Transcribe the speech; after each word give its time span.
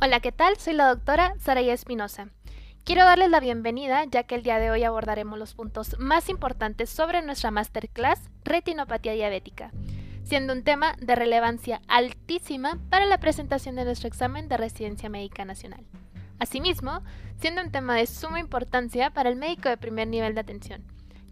Hola, 0.00 0.20
¿qué 0.20 0.30
tal? 0.30 0.56
Soy 0.58 0.74
la 0.74 0.86
doctora 0.86 1.34
Saraya 1.40 1.74
Espinosa. 1.74 2.28
Quiero 2.84 3.04
darles 3.04 3.30
la 3.30 3.40
bienvenida 3.40 4.04
ya 4.04 4.22
que 4.22 4.36
el 4.36 4.44
día 4.44 4.60
de 4.60 4.70
hoy 4.70 4.84
abordaremos 4.84 5.36
los 5.40 5.54
puntos 5.54 5.98
más 5.98 6.28
importantes 6.28 6.88
sobre 6.88 7.20
nuestra 7.20 7.50
masterclass 7.50 8.30
Retinopatía 8.44 9.14
diabética, 9.14 9.72
siendo 10.22 10.52
un 10.52 10.62
tema 10.62 10.94
de 11.00 11.16
relevancia 11.16 11.80
altísima 11.88 12.78
para 12.90 13.06
la 13.06 13.18
presentación 13.18 13.74
de 13.74 13.86
nuestro 13.86 14.06
examen 14.06 14.48
de 14.48 14.56
residencia 14.56 15.08
médica 15.08 15.44
nacional. 15.44 15.84
Asimismo, 16.38 17.02
siendo 17.40 17.60
un 17.60 17.72
tema 17.72 17.96
de 17.96 18.06
suma 18.06 18.38
importancia 18.38 19.10
para 19.10 19.30
el 19.30 19.34
médico 19.34 19.68
de 19.68 19.78
primer 19.78 20.06
nivel 20.06 20.36
de 20.36 20.42
atención, 20.42 20.84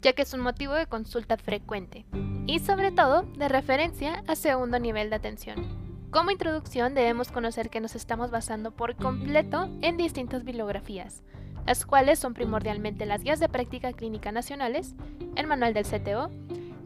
ya 0.03 0.13
que 0.13 0.23
es 0.23 0.35
un 0.35 0.41
motivo 0.41 0.75
de 0.75 0.89
consulta 0.89 1.37
frecuente 1.37 2.05
y 2.49 2.59
sobre 2.59 2.91
todo 2.91 3.23
de 3.23 3.49
referencia 3.49 4.25
a 4.27 4.35
segundo 4.35 4.81
nivel 4.81 5.09
de 5.11 5.17
atención. 5.17 5.86
Como 6.17 6.31
introducción 6.31 6.95
debemos 6.95 7.31
conocer 7.31 7.69
que 7.69 7.79
nos 7.79 7.95
estamos 7.95 8.31
basando 8.31 8.71
por 8.71 8.97
completo 8.97 9.69
en 9.83 9.99
distintas 9.99 10.45
bibliografías, 10.45 11.23
las 11.67 11.85
cuales 11.85 12.19
son 12.19 12.33
primordialmente 12.33 13.05
las 13.05 13.23
guías 13.23 13.39
de 13.39 13.51
práctica 13.51 13.93
clínica 13.93 14.33
nacionales, 14.33 14.95
el 15.35 15.47
manual 15.47 15.75
del 15.75 15.85
CTO, 15.85 16.31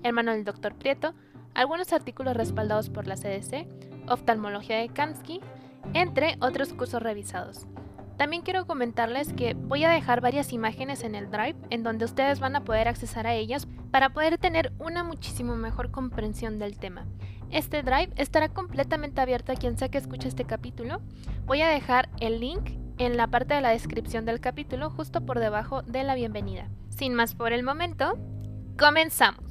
el 0.02 0.12
manual 0.12 0.42
del 0.42 0.52
Dr. 0.52 0.74
Prieto, 0.74 1.14
algunos 1.54 1.92
artículos 1.92 2.36
respaldados 2.36 2.90
por 2.90 3.06
la 3.06 3.14
CDC, 3.14 3.68
oftalmología 4.08 4.78
de 4.78 4.88
Kansky, 4.88 5.40
entre 5.94 6.36
otros 6.40 6.72
cursos 6.72 7.00
revisados. 7.00 7.68
También 8.20 8.42
quiero 8.42 8.66
comentarles 8.66 9.32
que 9.32 9.54
voy 9.54 9.82
a 9.84 9.88
dejar 9.88 10.20
varias 10.20 10.52
imágenes 10.52 11.04
en 11.04 11.14
el 11.14 11.30
Drive 11.30 11.56
en 11.70 11.82
donde 11.82 12.04
ustedes 12.04 12.38
van 12.38 12.54
a 12.54 12.64
poder 12.64 12.86
accesar 12.86 13.26
a 13.26 13.32
ellas 13.32 13.66
para 13.90 14.10
poder 14.10 14.36
tener 14.36 14.74
una 14.78 15.02
muchísimo 15.02 15.56
mejor 15.56 15.90
comprensión 15.90 16.58
del 16.58 16.76
tema. 16.76 17.06
Este 17.50 17.82
drive 17.82 18.12
estará 18.16 18.50
completamente 18.50 19.22
abierto 19.22 19.52
a 19.52 19.54
quien 19.54 19.78
sea 19.78 19.88
que 19.88 19.96
escuche 19.96 20.28
este 20.28 20.44
capítulo. 20.44 21.00
Voy 21.46 21.62
a 21.62 21.68
dejar 21.68 22.10
el 22.20 22.40
link 22.40 22.72
en 22.98 23.16
la 23.16 23.26
parte 23.26 23.54
de 23.54 23.62
la 23.62 23.70
descripción 23.70 24.26
del 24.26 24.38
capítulo 24.38 24.90
justo 24.90 25.24
por 25.24 25.40
debajo 25.40 25.80
de 25.80 26.04
la 26.04 26.14
bienvenida. 26.14 26.68
Sin 26.90 27.14
más 27.14 27.34
por 27.34 27.54
el 27.54 27.62
momento, 27.62 28.18
comenzamos. 28.78 29.49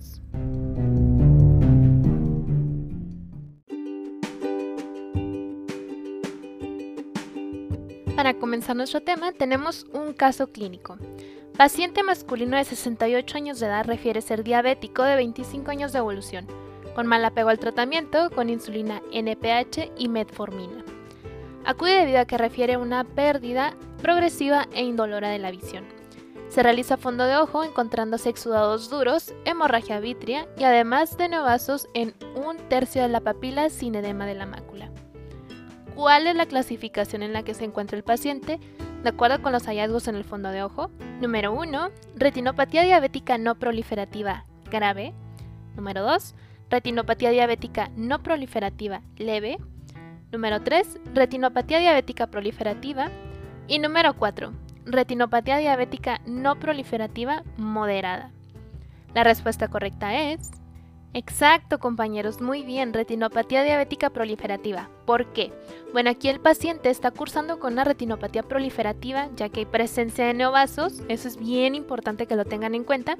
Para 8.20 8.34
comenzar 8.34 8.75
nuestro 8.75 9.00
tema 9.00 9.31
tenemos 9.31 9.86
un 9.94 10.12
caso 10.12 10.52
clínico. 10.52 10.98
Paciente 11.56 12.03
masculino 12.03 12.58
de 12.58 12.66
68 12.66 13.38
años 13.38 13.62
de 13.62 13.67
edad 13.67 13.86
refiere 13.86 14.20
ser 14.20 14.44
diabético 14.44 15.03
de 15.03 15.16
25 15.16 15.72
años 15.72 15.94
de 15.94 16.00
evolución 16.00 16.45
con 16.94 17.08
mal 17.08 17.23
apego 17.23 17.47
al 17.47 17.59
tratamiento 17.59 18.30
con 18.31 18.50
insulina 18.50 19.02
NPH 19.14 19.94
y 19.97 20.09
metformina. 20.09 20.84
Acude 21.64 21.94
debido 21.94 22.20
a 22.20 22.25
que 22.25 22.38
refiere 22.38 22.75
una 22.75 23.06
pérdida 23.06 23.78
progresiva 24.02 24.67
e 24.73 24.84
indolora 24.84 25.30
de 25.30 25.40
la 25.40 25.52
visión. 25.52 25.86
Se 26.50 26.62
realiza 26.62 26.97
fondo 26.97 27.23
de 27.23 27.38
ojo 27.38 27.64
encontrándose 27.64 28.28
exudados 28.28 28.90
duros, 28.90 29.34
hemorragia 29.45 30.02
vitrea 30.02 30.45
y 30.58 30.66
además 30.66 31.16
de 31.16 31.30
neovasos 31.30 31.88
en 31.94 32.14
un 32.36 32.58
tercio 32.67 33.02
de 33.02 33.08
la 33.08 33.22
papila 33.22 33.70
sin 33.70 33.95
edema 33.95 34.25
de 34.25 34.36
la 34.36 34.45
mácula. 34.45 34.92
¿Cuál 36.00 36.28
es 36.28 36.36
la 36.38 36.45
clasificación 36.45 37.23
en 37.23 37.33
la 37.33 37.44
que 37.44 37.53
se 37.53 37.66
encuentra 37.66 37.97
el 37.97 38.05
paciente? 38.05 38.58
De 39.03 39.09
acuerdo 39.09 39.42
con 39.42 39.52
los 39.52 39.66
hallazgos 39.66 40.08
en 40.08 40.16
el 40.16 40.23
fondo 40.23 40.50
de 40.50 40.64
ojo. 40.64 40.91
Número 41.19 41.52
1. 41.52 41.89
Retinopatía 42.16 42.83
diabética 42.83 43.38
no 43.38 43.56
proliferativa 43.56 44.45
grave. 44.72 45.14
Número 45.75 46.02
2 46.03 46.36
retinopatía 46.69 47.31
diabética 47.31 47.91
no 47.97 48.23
proliferativa 48.23 49.02
leve. 49.17 49.58
Número 50.31 50.61
3, 50.61 51.00
retinopatía 51.14 51.80
diabética 51.80 52.28
proliferativa. 52.28 53.09
Y 53.67 53.80
número 53.80 54.13
4, 54.13 54.53
retinopatía 54.86 55.58
diabética 55.58 56.22
no 56.25 56.57
proliferativa 56.59 57.44
moderada. 57.57 58.31
La 59.13 59.25
respuesta 59.25 59.68
correcta 59.68 60.16
es 60.16 60.52
Exacto, 61.14 61.80
compañeros, 61.80 62.40
muy 62.40 62.62
bien, 62.62 62.94
retinopatía 62.94 63.64
diabética 63.64 64.12
proliferativa. 64.12 64.92
¿Por 65.08 65.34
qué? 65.34 65.52
Bueno, 65.92 66.12
aquí 66.12 66.30
el 66.30 66.40
paciente 66.40 66.92
está 66.92 67.09
cursando 67.09 67.58
con 67.58 67.74
una 67.74 67.84
retinopatía 67.84 68.44
proliferativa, 68.44 69.28
ya 69.36 69.50
que 69.50 69.62
hay 69.62 69.66
presencia 69.66 70.28
de 70.28 70.36
neovasos, 70.36 71.02
eso 71.08 71.28
es 71.28 71.38
bien 71.38 71.74
importante 71.74 72.28
que 72.28 72.36
lo 72.36 72.46
tengan 72.46 72.75
en 72.75 72.84
cuenta, 72.84 73.18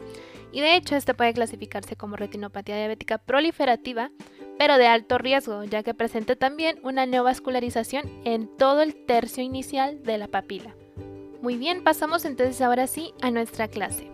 y 0.52 0.62
de 0.62 0.76
hecho 0.76 0.96
este 0.96 1.16
puede 1.16 1.34
clasificarse 1.34 1.96
como 1.96 2.16
retinopatía 2.16 2.78
diabética 2.78 3.18
proliferativa, 3.18 4.12
pero 4.60 4.78
de 4.78 4.86
alto 4.86 5.18
riesgo, 5.18 5.64
ya 5.64 5.82
que 5.82 5.96
presenta 5.96 6.36
también 6.36 6.80
una 6.84 7.08
neovascularización 7.08 8.08
en 8.24 8.56
todo 8.56 8.84
el 8.84 9.06
tercio 9.08 9.42
inicial 9.42 10.04
de 10.04 10.20
la 10.20 10.28
papila. 10.28 10.76
Muy 11.42 11.58
bien, 11.58 11.84
pasamos 11.84 12.26
entonces 12.26 12.62
ahora 12.62 12.86
sí 12.86 13.14
a 13.22 13.32
nuestra 13.32 13.68
clase. 13.68 14.12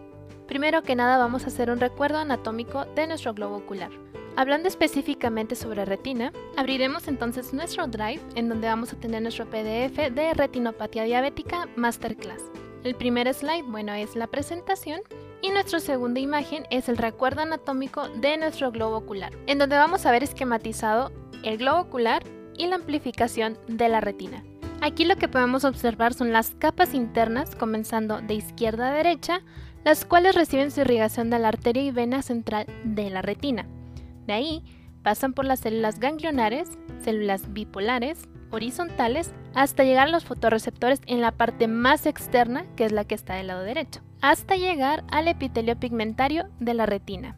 Primero 0.47 0.83
que 0.83 0.95
nada 0.95 1.17
vamos 1.17 1.43
a 1.43 1.47
hacer 1.47 1.71
un 1.71 1.79
recuerdo 1.79 2.19
anatómico 2.19 2.85
de 2.95 3.07
nuestro 3.07 3.33
globo 3.33 3.57
ocular. 3.57 3.89
Hablando 4.35 4.67
específicamente 4.67 5.55
sobre 5.55 5.85
retina, 5.85 6.33
abriremos 6.55 7.07
entonces 7.07 7.53
nuestro 7.53 7.87
Drive 7.87 8.21
en 8.35 8.49
donde 8.49 8.67
vamos 8.67 8.93
a 8.93 8.97
tener 8.97 9.21
nuestro 9.21 9.49
PDF 9.49 10.11
de 10.11 10.33
retinopatía 10.33 11.03
diabética 11.03 11.67
Masterclass. 11.75 12.43
El 12.83 12.95
primer 12.95 13.33
slide, 13.33 13.63
bueno, 13.63 13.93
es 13.93 14.15
la 14.15 14.27
presentación 14.27 15.01
y 15.41 15.49
nuestra 15.49 15.79
segunda 15.79 16.19
imagen 16.19 16.65
es 16.69 16.89
el 16.89 16.97
recuerdo 16.97 17.41
anatómico 17.41 18.09
de 18.09 18.37
nuestro 18.37 18.71
globo 18.71 18.97
ocular, 18.97 19.33
en 19.47 19.57
donde 19.57 19.77
vamos 19.77 20.05
a 20.05 20.11
ver 20.11 20.23
esquematizado 20.23 21.11
el 21.43 21.57
globo 21.57 21.79
ocular 21.79 22.23
y 22.57 22.67
la 22.67 22.75
amplificación 22.75 23.57
de 23.67 23.89
la 23.89 24.01
retina. 24.01 24.43
Aquí 24.81 25.05
lo 25.05 25.15
que 25.15 25.27
podemos 25.27 25.63
observar 25.63 26.13
son 26.13 26.31
las 26.31 26.51
capas 26.51 26.93
internas 26.93 27.55
comenzando 27.55 28.21
de 28.21 28.35
izquierda 28.35 28.89
a 28.89 28.93
derecha 28.93 29.41
las 29.85 30.03
cuales 30.03 30.35
reciben 30.35 30.71
su 30.71 30.81
irrigación 30.81 31.29
de 31.29 31.37
la 31.37 31.47
arteria 31.47 31.83
y 31.83 31.91
vena 31.91 32.23
central 32.23 32.65
de 32.83 33.09
la 33.11 33.21
retina. 33.21 33.67
De 34.25 34.33
ahí 34.33 34.63
pasan 35.03 35.33
por 35.33 35.45
las 35.45 35.59
células 35.59 35.99
ganglionares, 35.99 36.67
células 37.03 37.53
bipolares, 37.53 38.27
horizontales, 38.49 39.31
hasta 39.53 39.83
llegar 39.83 40.07
a 40.07 40.11
los 40.11 40.25
fotorreceptores 40.25 41.01
en 41.05 41.21
la 41.21 41.31
parte 41.31 41.67
más 41.67 42.07
externa, 42.07 42.65
que 42.75 42.85
es 42.85 42.91
la 42.91 43.05
que 43.05 43.13
está 43.13 43.35
del 43.35 43.47
lado 43.47 43.61
derecho, 43.61 44.01
hasta 44.21 44.55
llegar 44.55 45.03
al 45.11 45.27
epitelio 45.27 45.79
pigmentario 45.79 46.49
de 46.59 46.73
la 46.73 46.87
retina. 46.87 47.37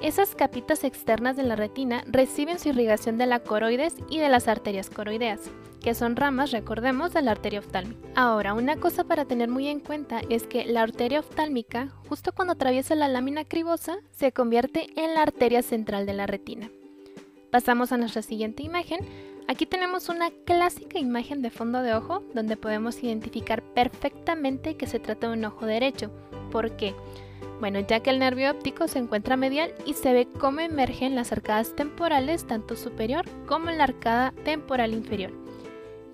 Esas 0.00 0.36
capitas 0.36 0.84
externas 0.84 1.36
de 1.36 1.42
la 1.42 1.56
retina 1.56 2.04
reciben 2.06 2.60
su 2.60 2.68
irrigación 2.68 3.18
de 3.18 3.26
la 3.26 3.40
coroides 3.40 3.96
y 4.08 4.20
de 4.20 4.28
las 4.28 4.46
arterias 4.46 4.90
coroideas, 4.90 5.40
que 5.82 5.92
son 5.92 6.14
ramas, 6.14 6.52
recordemos, 6.52 7.12
de 7.12 7.20
la 7.20 7.32
arteria 7.32 7.58
oftálmica. 7.58 8.08
Ahora, 8.14 8.54
una 8.54 8.76
cosa 8.76 9.02
para 9.02 9.24
tener 9.24 9.48
muy 9.48 9.66
en 9.66 9.80
cuenta 9.80 10.20
es 10.30 10.46
que 10.46 10.66
la 10.66 10.82
arteria 10.82 11.18
oftálmica, 11.18 11.88
justo 12.08 12.30
cuando 12.32 12.52
atraviesa 12.52 12.94
la 12.94 13.08
lámina 13.08 13.44
cribosa, 13.44 13.98
se 14.12 14.30
convierte 14.30 14.86
en 14.94 15.14
la 15.14 15.22
arteria 15.22 15.62
central 15.62 16.06
de 16.06 16.14
la 16.14 16.28
retina. 16.28 16.70
Pasamos 17.50 17.90
a 17.90 17.96
nuestra 17.96 18.22
siguiente 18.22 18.62
imagen. 18.62 19.00
Aquí 19.48 19.66
tenemos 19.66 20.08
una 20.08 20.30
clásica 20.44 21.00
imagen 21.00 21.42
de 21.42 21.50
fondo 21.50 21.82
de 21.82 21.94
ojo 21.94 22.22
donde 22.34 22.56
podemos 22.56 23.02
identificar 23.02 23.62
perfectamente 23.62 24.76
que 24.76 24.86
se 24.86 25.00
trata 25.00 25.26
de 25.26 25.32
un 25.32 25.44
ojo 25.44 25.66
derecho. 25.66 26.12
¿Por 26.52 26.76
qué? 26.76 26.94
Bueno, 27.60 27.80
ya 27.80 28.00
que 28.00 28.10
el 28.10 28.20
nervio 28.20 28.50
óptico 28.50 28.86
se 28.86 29.00
encuentra 29.00 29.36
medial 29.36 29.74
y 29.84 29.94
se 29.94 30.12
ve 30.12 30.28
cómo 30.38 30.60
emergen 30.60 31.16
las 31.16 31.32
arcadas 31.32 31.74
temporales 31.74 32.46
tanto 32.46 32.76
superior 32.76 33.24
como 33.46 33.70
la 33.70 33.84
arcada 33.84 34.32
temporal 34.44 34.92
inferior. 34.92 35.32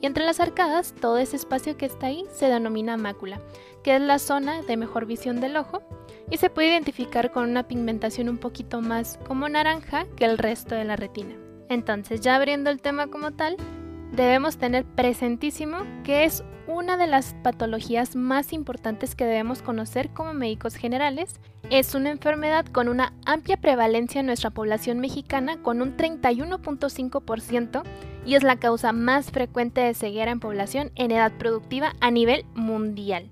Y 0.01 0.07
entre 0.07 0.25
las 0.25 0.41
arcadas, 0.41 0.95
todo 1.01 1.19
ese 1.19 1.37
espacio 1.37 1.77
que 1.77 1.87
está 1.87 2.07
ahí 2.07 2.25
se 2.33 2.47
denomina 2.47 2.97
mácula, 2.97 3.41
que 3.83 3.97
es 3.97 4.03
la 4.03 4.19
zona 4.19 4.63
de 4.63 4.77
mejor 4.77 5.07
visión 5.07 5.41
del 5.41 5.57
ojo 5.57 5.83
y 6.31 6.39
se 6.39 6.51
puede 6.51 6.69
identificar 6.69 7.31
con 7.31 7.49
una 7.49 7.69
pigmentación 7.69 8.29
un 8.29 8.39
poquito 8.39 8.81
más 8.81 9.19
como 9.27 9.49
naranja 9.49 10.07
que 10.17 10.25
el 10.25 10.39
resto 10.39 10.75
de 10.75 10.85
la 10.85 10.97
retina. 10.97 11.35
Entonces, 11.69 12.21
ya 12.21 12.37
abriendo 12.37 12.71
el 12.71 12.81
tema 12.81 13.07
como 13.07 13.33
tal, 13.33 13.57
debemos 14.17 14.59
tener 14.59 14.85
presentísimo 14.85 15.79
que 16.05 16.25
es 16.25 16.45
una 16.67 16.97
de 16.97 17.07
las 17.07 17.35
patologías 17.43 18.17
más 18.17 18.53
importantes 18.53 19.15
que 19.15 19.25
debemos 19.25 19.61
conocer 19.61 20.11
como 20.11 20.33
médicos 20.33 20.77
generales. 20.77 21.41
Es 21.71 21.95
una 21.95 22.11
enfermedad 22.11 22.65
con 22.67 22.89
una 22.89 23.13
amplia 23.27 23.57
prevalencia 23.57 24.21
en 24.21 24.27
nuestra 24.27 24.51
población 24.51 25.01
mexicana 25.01 25.61
con 25.63 25.83
un 25.83 25.97
31.5% 25.97 27.83
y 28.25 28.35
es 28.35 28.43
la 28.43 28.57
causa 28.57 28.93
más 28.93 29.31
frecuente 29.31 29.81
de 29.81 29.95
ceguera 29.95 30.31
en 30.31 30.41
población 30.41 30.91
en 30.95 31.11
edad 31.11 31.33
productiva 31.33 31.95
a 32.01 32.11
nivel 32.11 32.47
mundial. 32.55 33.29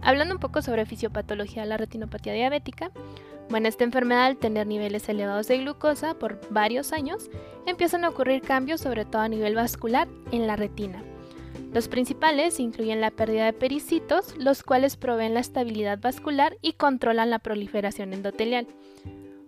Hablando 0.00 0.34
un 0.34 0.40
poco 0.40 0.62
sobre 0.62 0.86
fisiopatología 0.86 1.62
de 1.62 1.68
la 1.68 1.76
retinopatía 1.76 2.32
diabética, 2.32 2.90
bueno, 3.50 3.68
esta 3.68 3.84
enfermedad 3.84 4.26
al 4.26 4.36
tener 4.36 4.66
niveles 4.66 5.08
elevados 5.08 5.48
de 5.48 5.58
glucosa 5.58 6.14
por 6.14 6.40
varios 6.50 6.92
años, 6.92 7.30
empiezan 7.66 8.04
a 8.04 8.10
ocurrir 8.10 8.42
cambios 8.42 8.80
sobre 8.80 9.04
todo 9.04 9.22
a 9.22 9.28
nivel 9.28 9.54
vascular 9.54 10.08
en 10.32 10.46
la 10.46 10.56
retina. 10.56 11.02
Los 11.72 11.88
principales 11.88 12.60
incluyen 12.60 13.00
la 13.00 13.10
pérdida 13.10 13.44
de 13.44 13.52
pericitos, 13.52 14.34
los 14.38 14.62
cuales 14.62 14.96
proveen 14.96 15.34
la 15.34 15.40
estabilidad 15.40 15.98
vascular 16.00 16.56
y 16.62 16.74
controlan 16.74 17.30
la 17.30 17.38
proliferación 17.38 18.14
endotelial. 18.14 18.66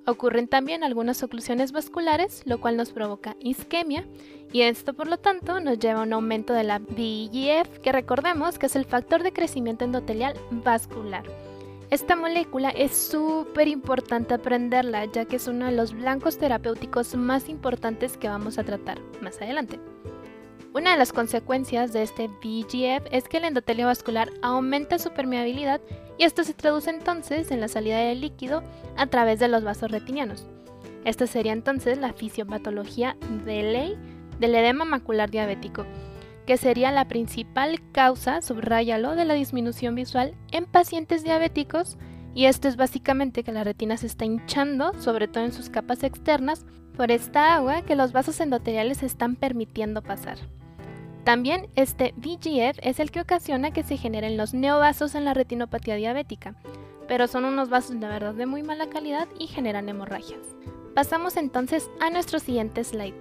Ocurren 0.06 0.48
también 0.48 0.82
algunas 0.82 1.22
oclusiones 1.22 1.72
vasculares, 1.72 2.42
lo 2.44 2.60
cual 2.60 2.76
nos 2.76 2.90
provoca 2.90 3.36
isquemia, 3.40 4.04
y 4.52 4.62
esto 4.62 4.94
por 4.94 5.08
lo 5.08 5.18
tanto 5.18 5.60
nos 5.60 5.78
lleva 5.78 6.00
a 6.00 6.02
un 6.02 6.12
aumento 6.12 6.52
de 6.52 6.64
la 6.64 6.78
VEGF, 6.78 7.78
que 7.78 7.92
recordemos 7.92 8.58
que 8.58 8.66
es 8.66 8.76
el 8.76 8.84
factor 8.84 9.22
de 9.22 9.32
crecimiento 9.32 9.84
endotelial 9.84 10.34
vascular. 10.50 11.24
Esta 11.90 12.14
molécula 12.14 12.70
es 12.70 12.96
súper 12.96 13.66
importante 13.66 14.34
aprenderla, 14.34 15.06
ya 15.06 15.24
que 15.24 15.36
es 15.36 15.48
uno 15.48 15.66
de 15.66 15.72
los 15.72 15.92
blancos 15.92 16.38
terapéuticos 16.38 17.16
más 17.16 17.48
importantes 17.48 18.16
que 18.16 18.28
vamos 18.28 18.58
a 18.58 18.64
tratar 18.64 19.00
más 19.20 19.42
adelante. 19.42 19.80
Una 20.72 20.92
de 20.92 20.98
las 20.98 21.12
consecuencias 21.12 21.92
de 21.92 22.04
este 22.04 22.28
VEGF 22.28 23.08
es 23.10 23.24
que 23.24 23.38
el 23.38 23.44
endotelio 23.44 23.86
vascular 23.86 24.30
aumenta 24.40 25.00
su 25.00 25.10
permeabilidad 25.10 25.80
y 26.16 26.22
esto 26.22 26.44
se 26.44 26.54
traduce 26.54 26.90
entonces 26.90 27.50
en 27.50 27.60
la 27.60 27.66
salida 27.66 27.98
del 27.98 28.20
líquido 28.20 28.62
a 28.96 29.08
través 29.08 29.40
de 29.40 29.48
los 29.48 29.64
vasos 29.64 29.90
retinianos. 29.90 30.46
Esta 31.04 31.26
sería 31.26 31.52
entonces 31.52 31.98
la 31.98 32.12
fisiopatología 32.12 33.16
de 33.44 33.64
ley 33.64 33.98
del 34.38 34.54
edema 34.54 34.84
macular 34.84 35.28
diabético, 35.28 35.84
que 36.46 36.56
sería 36.56 36.90
la 36.90 37.06
principal 37.06 37.80
causa, 37.92 38.42
subráyalo, 38.42 39.14
de 39.14 39.24
la 39.24 39.34
disminución 39.34 39.94
visual 39.94 40.34
en 40.50 40.66
pacientes 40.66 41.22
diabéticos 41.22 41.96
y 42.34 42.44
esto 42.44 42.68
es 42.68 42.76
básicamente 42.76 43.42
que 43.42 43.52
la 43.52 43.64
retina 43.64 43.96
se 43.96 44.06
está 44.06 44.24
hinchando, 44.24 44.92
sobre 45.00 45.28
todo 45.28 45.44
en 45.44 45.52
sus 45.52 45.68
capas 45.68 46.02
externas, 46.02 46.64
por 46.96 47.10
esta 47.10 47.54
agua 47.54 47.82
que 47.82 47.96
los 47.96 48.12
vasos 48.12 48.40
endoteliales 48.40 49.02
están 49.02 49.36
permitiendo 49.36 50.02
pasar. 50.02 50.38
También 51.24 51.68
este 51.76 52.14
VGF 52.16 52.78
es 52.82 53.00
el 53.00 53.10
que 53.10 53.20
ocasiona 53.20 53.72
que 53.72 53.82
se 53.82 53.96
generen 53.96 54.36
los 54.36 54.54
neovasos 54.54 55.14
en 55.14 55.24
la 55.24 55.34
retinopatía 55.34 55.96
diabética, 55.96 56.54
pero 57.08 57.26
son 57.26 57.44
unos 57.44 57.68
vasos 57.68 57.98
de 57.98 58.06
verdad 58.06 58.34
de 58.34 58.46
muy 58.46 58.62
mala 58.62 58.88
calidad 58.88 59.28
y 59.38 59.46
generan 59.46 59.88
hemorragias. 59.88 60.40
Pasamos 60.94 61.36
entonces 61.36 61.90
a 62.00 62.10
nuestro 62.10 62.38
siguiente 62.38 62.84
slide. 62.84 63.14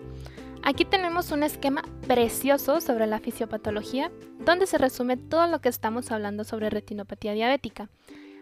Aquí 0.63 0.85
tenemos 0.85 1.31
un 1.31 1.43
esquema 1.43 1.83
precioso 2.07 2.81
sobre 2.81 3.07
la 3.07 3.19
fisiopatología, 3.19 4.11
donde 4.39 4.67
se 4.67 4.77
resume 4.77 5.17
todo 5.17 5.47
lo 5.47 5.61
que 5.61 5.69
estamos 5.69 6.11
hablando 6.11 6.43
sobre 6.43 6.69
retinopatía 6.69 7.33
diabética. 7.33 7.89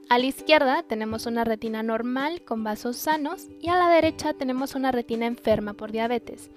A 0.09 0.17
la 0.17 0.25
izquierda 0.25 0.83
tenemos 0.83 1.25
una 1.25 1.43
retina 1.43 1.83
normal 1.83 2.43
con 2.43 2.63
vasos 2.63 2.95
sanos 2.95 3.47
y 3.59 3.69
a 3.69 3.75
la 3.75 3.89
derecha 3.89 4.33
tenemos 4.33 4.73
una 4.73 4.91
retina 4.91 5.25
enferma 5.25 5.73
por 5.73 5.91
diabetes. 5.91 6.49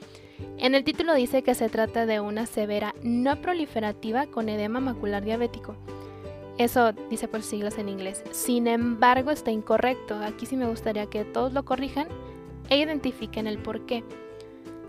En 0.58 0.74
el 0.74 0.84
título 0.84 1.14
dice 1.14 1.42
que 1.42 1.54
se 1.54 1.68
trata 1.68 2.06
de 2.06 2.20
una 2.20 2.46
severa 2.46 2.94
no 3.02 3.40
proliferativa 3.42 4.26
con 4.26 4.48
edema 4.48 4.80
macular 4.80 5.24
diabético. 5.24 5.76
Eso 6.58 6.92
dice 7.10 7.26
por 7.26 7.42
siglas 7.42 7.78
en 7.78 7.88
inglés. 7.88 8.22
Sin 8.32 8.66
embargo, 8.66 9.30
está 9.30 9.50
incorrecto. 9.50 10.14
Aquí 10.16 10.46
sí 10.46 10.56
me 10.56 10.68
gustaría 10.68 11.06
que 11.06 11.24
todos 11.24 11.52
lo 11.52 11.64
corrijan 11.64 12.06
e 12.68 12.78
identifiquen 12.78 13.46
el 13.46 13.58
por 13.58 13.84
qué. 13.86 14.04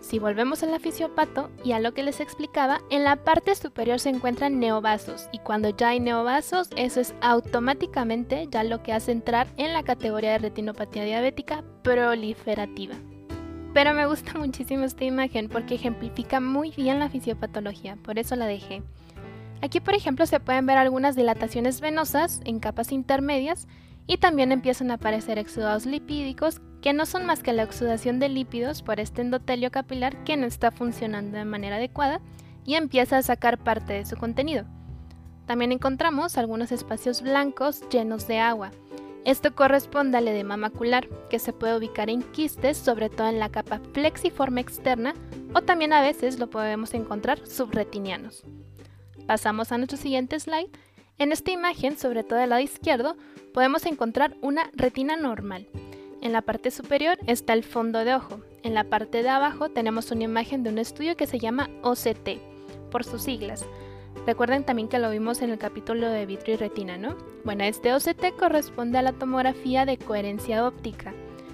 Si 0.02 0.18
volvemos 0.18 0.64
a 0.64 0.66
la 0.66 0.80
fisiopato 0.80 1.52
y 1.64 1.74
a 1.74 1.80
lo 1.80 1.94
que 1.94 2.02
les 2.02 2.20
explicaba, 2.20 2.82
en 2.90 3.04
la 3.04 3.18
parte 3.18 3.54
superior 3.56 4.00
se 4.00 4.10
encuentran 4.10 4.60
neovasos 4.60 5.30
y 5.32 5.38
cuando 5.38 5.70
ya 5.70 5.90
hay 5.90 6.00
neovasos, 6.00 6.70
eso 6.76 7.00
es 7.00 7.14
automáticamente 7.22 8.48
ya 8.52 8.64
lo 8.64 8.82
que 8.82 8.94
hace 8.94 9.12
entrar 9.12 9.48
en 9.58 9.74
la 9.74 9.84
categoría 9.84 10.32
de 10.32 10.40
retinopatía 10.40 11.06
diabética 11.06 11.64
proliferativa. 11.84 12.96
Pero 13.76 13.94
me 13.94 14.08
gusta 14.08 14.34
muchísimo 14.40 14.86
esta 14.86 15.06
imagen 15.06 15.50
porque 15.50 15.76
ejemplifica 15.76 16.40
muy 16.40 16.72
bien 16.72 17.00
la 17.00 17.10
fisiopatología, 17.10 17.96
por 17.98 18.18
eso 18.18 18.36
la 18.36 18.48
dejé. 18.48 18.82
Aquí 19.62 19.80
por 19.80 19.94
ejemplo 19.94 20.26
se 20.26 20.40
pueden 20.40 20.66
ver 20.66 20.80
algunas 20.80 21.16
dilataciones 21.16 21.80
venosas 21.80 22.42
en 22.46 22.60
capas 22.60 22.92
intermedias 22.92 23.68
y 24.08 24.18
también 24.18 24.52
empiezan 24.52 24.90
a 24.90 24.96
aparecer 24.96 25.38
exudados 25.38 25.86
lipídicos 25.86 26.60
que 26.82 26.94
no 26.94 27.06
son 27.06 27.26
más 27.26 27.44
que 27.44 27.54
la 27.54 27.64
exudación 27.64 28.20
de 28.20 28.30
lípidos 28.30 28.82
por 28.82 29.00
este 29.00 29.22
endotelio 29.22 29.72
capilar 29.72 30.24
que 30.24 30.38
no 30.38 30.46
está 30.46 30.72
funcionando 30.72 31.38
de 31.38 31.46
manera 31.46 31.78
adecuada 31.78 32.22
y 32.66 32.76
empieza 32.76 33.18
a 33.18 33.24
sacar 33.24 33.58
parte 33.58 33.94
de 33.94 34.06
su 34.06 34.18
contenido. 34.18 34.66
También 35.46 35.72
encontramos 35.72 36.38
algunos 36.38 36.72
espacios 36.72 37.22
blancos 37.22 37.82
llenos 37.90 38.28
de 38.28 38.40
agua, 38.40 38.72
esto 39.24 39.54
corresponde 39.54 40.18
al 40.18 40.28
edema 40.28 40.58
macular, 40.58 41.08
que 41.30 41.38
se 41.38 41.54
puede 41.54 41.78
ubicar 41.78 42.10
en 42.10 42.24
quistes, 42.24 42.76
sobre 42.76 43.10
todo 43.10 43.28
en 43.28 43.38
la 43.38 43.50
capa 43.50 43.80
flexiforme 43.94 44.62
externa, 44.62 45.14
o 45.54 45.62
también 45.62 45.94
a 45.94 46.02
veces 46.02 46.40
lo 46.40 46.50
podemos 46.50 46.96
encontrar 46.96 47.46
subretinianos. 47.48 48.44
Pasamos 49.28 49.72
a 49.72 49.78
nuestro 49.78 49.98
siguiente 49.98 50.40
slide. 50.40 50.72
En 51.20 51.32
esta 51.32 51.52
imagen, 51.52 52.00
sobre 52.00 52.24
todo 52.24 52.40
del 52.40 52.50
lado 52.50 52.64
izquierdo, 52.64 53.16
podemos 53.54 53.86
encontrar 53.86 54.36
una 54.42 54.72
retina 54.74 55.16
normal. 55.16 55.68
En 56.22 56.34
la 56.34 56.42
parte 56.42 56.72
superior 56.72 57.18
está 57.28 57.54
el 57.54 57.64
fondo 57.64 58.06
de 58.06 58.16
ojo. 58.16 58.42
En 58.64 58.74
la 58.74 58.86
parte 58.86 59.24
de 59.24 59.30
abajo 59.30 59.70
tenemos 59.70 60.12
una 60.12 60.24
imagen 60.24 60.64
de 60.64 60.70
un 60.70 60.78
estudio 60.78 61.18
que 61.18 61.28
se 61.28 61.40
llama 61.40 61.70
OCT, 61.82 62.40
por 62.92 63.04
sus 63.04 63.24
siglas, 63.24 63.66
Recuerden 64.26 64.64
también 64.64 64.88
que 64.88 65.00
lo 65.00 65.10
vimos 65.10 65.42
en 65.42 65.50
el 65.50 65.58
capítulo 65.58 66.10
de 66.10 66.26
vitro 66.26 66.54
y 66.54 66.56
retina, 66.56 66.98
¿no? 66.98 67.16
Bueno, 67.44 67.64
este 67.64 67.94
OCT 67.94 68.38
corresponde 68.38 69.00
a 69.00 69.02
la 69.02 69.14
tomografía 69.14 69.86
de 69.86 69.98
coherencia 69.98 70.66
óptica. 70.66 71.14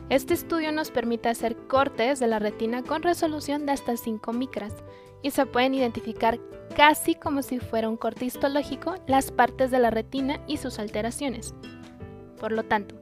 Este 0.09 0.33
estudio 0.33 0.71
nos 0.71 0.91
permite 0.91 1.29
hacer 1.29 1.55
cortes 1.55 2.19
de 2.19 2.27
la 2.27 2.39
retina 2.39 2.83
con 2.83 3.03
resolución 3.03 3.65
de 3.65 3.73
hasta 3.73 3.95
5 3.95 4.33
micras 4.33 4.73
y 5.21 5.31
se 5.31 5.45
pueden 5.45 5.75
identificar 5.75 6.39
casi 6.75 7.15
como 7.15 7.41
si 7.41 7.59
fuera 7.59 7.89
un 7.89 7.97
corte 7.97 8.25
histológico 8.25 8.95
las 9.07 9.31
partes 9.31 9.71
de 9.71 9.79
la 9.79 9.89
retina 9.89 10.41
y 10.47 10.57
sus 10.57 10.77
alteraciones. 10.79 11.53
Por 12.39 12.51
lo 12.51 12.63
tanto, 12.63 12.95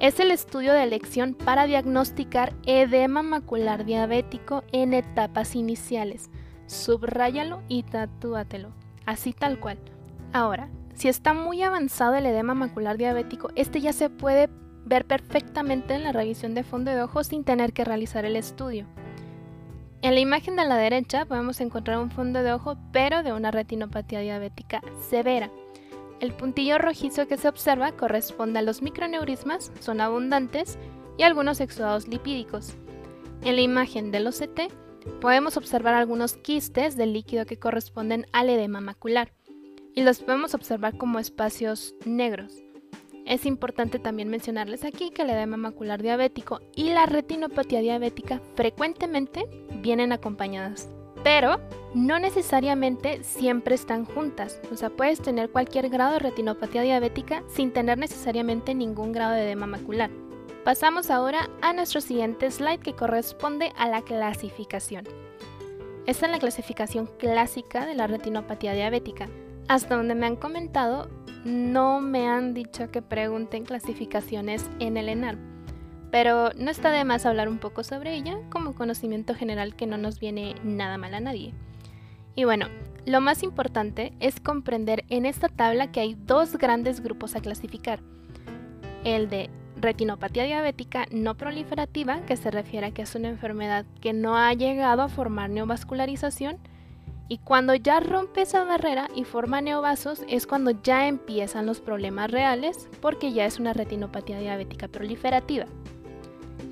es 0.00 0.20
el 0.20 0.30
estudio 0.30 0.72
de 0.72 0.82
elección 0.82 1.34
para 1.34 1.66
diagnosticar 1.66 2.54
edema 2.66 3.22
macular 3.22 3.84
diabético 3.84 4.64
en 4.72 4.94
etapas 4.94 5.54
iniciales. 5.54 6.30
Subráyalo 6.66 7.62
y 7.68 7.82
tatúatelo 7.84 8.72
así 9.06 9.32
tal 9.32 9.58
cual. 9.58 9.78
Ahora, 10.32 10.68
si 10.94 11.08
está 11.08 11.34
muy 11.34 11.62
avanzado 11.62 12.14
el 12.14 12.26
edema 12.26 12.54
macular 12.54 12.96
diabético, 12.96 13.50
este 13.54 13.80
ya 13.80 13.92
se 13.92 14.10
puede 14.10 14.48
ver 14.84 15.06
perfectamente 15.06 15.94
en 15.94 16.04
la 16.04 16.12
revisión 16.12 16.54
de 16.54 16.64
fondo 16.64 16.90
de 16.90 17.02
ojo 17.02 17.24
sin 17.24 17.44
tener 17.44 17.72
que 17.72 17.84
realizar 17.84 18.24
el 18.24 18.36
estudio. 18.36 18.86
En 20.02 20.14
la 20.14 20.20
imagen 20.20 20.56
de 20.56 20.66
la 20.66 20.76
derecha 20.76 21.24
podemos 21.24 21.60
encontrar 21.60 21.98
un 21.98 22.10
fondo 22.10 22.42
de 22.42 22.52
ojo 22.52 22.76
pero 22.92 23.22
de 23.22 23.32
una 23.32 23.50
retinopatía 23.50 24.20
diabética 24.20 24.82
severa. 25.08 25.50
El 26.24 26.32
puntillo 26.32 26.78
rojizo 26.78 27.28
que 27.28 27.36
se 27.36 27.48
observa 27.48 27.92
corresponde 27.92 28.58
a 28.58 28.62
los 28.62 28.80
microneurismas, 28.80 29.70
son 29.80 30.00
abundantes, 30.00 30.78
y 31.18 31.22
algunos 31.22 31.60
exudados 31.60 32.08
lipídicos. 32.08 32.76
En 33.42 33.56
la 33.56 33.60
imagen 33.60 34.10
del 34.10 34.26
OCT 34.26 34.72
podemos 35.20 35.58
observar 35.58 35.92
algunos 35.92 36.38
quistes 36.38 36.96
del 36.96 37.12
líquido 37.12 37.44
que 37.44 37.58
corresponden 37.58 38.24
al 38.32 38.48
edema 38.48 38.80
macular 38.80 39.34
y 39.94 40.02
los 40.02 40.20
podemos 40.20 40.54
observar 40.54 40.96
como 40.96 41.18
espacios 41.18 41.94
negros. 42.06 42.54
Es 43.26 43.44
importante 43.44 43.98
también 43.98 44.30
mencionarles 44.30 44.86
aquí 44.86 45.10
que 45.10 45.22
el 45.22 45.30
edema 45.30 45.58
macular 45.58 46.02
diabético 46.02 46.62
y 46.74 46.88
la 46.88 47.04
retinopatía 47.04 47.80
diabética 47.80 48.40
frecuentemente 48.54 49.44
vienen 49.82 50.10
acompañadas, 50.10 50.88
pero 51.24 51.58
no 51.94 52.18
necesariamente 52.18 53.24
siempre 53.24 53.74
están 53.74 54.04
juntas. 54.04 54.60
O 54.70 54.76
sea, 54.76 54.90
puedes 54.90 55.20
tener 55.20 55.50
cualquier 55.50 55.88
grado 55.88 56.12
de 56.12 56.18
retinopatía 56.20 56.82
diabética 56.82 57.42
sin 57.48 57.72
tener 57.72 57.98
necesariamente 57.98 58.74
ningún 58.74 59.12
grado 59.12 59.32
de 59.32 59.44
edema 59.44 59.66
macular. 59.66 60.10
Pasamos 60.64 61.10
ahora 61.10 61.50
a 61.62 61.72
nuestro 61.72 62.00
siguiente 62.00 62.50
slide 62.50 62.80
que 62.80 62.94
corresponde 62.94 63.72
a 63.76 63.88
la 63.88 64.02
clasificación. 64.02 65.04
Esta 66.06 66.26
es 66.26 66.32
la 66.32 66.38
clasificación 66.38 67.08
clásica 67.18 67.86
de 67.86 67.94
la 67.94 68.06
retinopatía 68.06 68.74
diabética. 68.74 69.28
Hasta 69.68 69.96
donde 69.96 70.14
me 70.14 70.26
han 70.26 70.36
comentado, 70.36 71.08
no 71.44 72.00
me 72.00 72.28
han 72.28 72.52
dicho 72.52 72.90
que 72.90 73.00
pregunten 73.00 73.64
clasificaciones 73.64 74.68
en 74.78 74.98
el 74.98 75.08
ENAR, 75.08 75.38
pero 76.14 76.52
no 76.56 76.70
está 76.70 76.92
de 76.92 77.02
más 77.02 77.26
hablar 77.26 77.48
un 77.48 77.58
poco 77.58 77.82
sobre 77.82 78.14
ella 78.14 78.38
como 78.48 78.76
conocimiento 78.76 79.34
general 79.34 79.74
que 79.74 79.88
no 79.88 79.98
nos 79.98 80.20
viene 80.20 80.54
nada 80.62 80.96
mal 80.96 81.12
a 81.12 81.18
nadie. 81.18 81.52
Y 82.36 82.44
bueno, 82.44 82.68
lo 83.04 83.20
más 83.20 83.42
importante 83.42 84.12
es 84.20 84.38
comprender 84.38 85.04
en 85.08 85.26
esta 85.26 85.48
tabla 85.48 85.90
que 85.90 85.98
hay 85.98 86.14
dos 86.14 86.56
grandes 86.56 87.00
grupos 87.00 87.34
a 87.34 87.40
clasificar. 87.40 87.98
El 89.02 89.28
de 89.28 89.50
retinopatía 89.74 90.44
diabética 90.44 91.06
no 91.10 91.34
proliferativa, 91.34 92.20
que 92.26 92.36
se 92.36 92.52
refiere 92.52 92.86
a 92.86 92.90
que 92.92 93.02
es 93.02 93.16
una 93.16 93.26
enfermedad 93.26 93.84
que 94.00 94.12
no 94.12 94.36
ha 94.36 94.54
llegado 94.54 95.02
a 95.02 95.08
formar 95.08 95.50
neovascularización, 95.50 96.58
y 97.26 97.38
cuando 97.38 97.74
ya 97.74 97.98
rompe 97.98 98.42
esa 98.42 98.62
barrera 98.62 99.08
y 99.16 99.24
forma 99.24 99.60
neovasos 99.60 100.22
es 100.28 100.46
cuando 100.46 100.80
ya 100.80 101.08
empiezan 101.08 101.66
los 101.66 101.80
problemas 101.80 102.30
reales 102.30 102.88
porque 103.00 103.32
ya 103.32 103.46
es 103.46 103.58
una 103.58 103.72
retinopatía 103.72 104.38
diabética 104.38 104.86
proliferativa. 104.86 105.66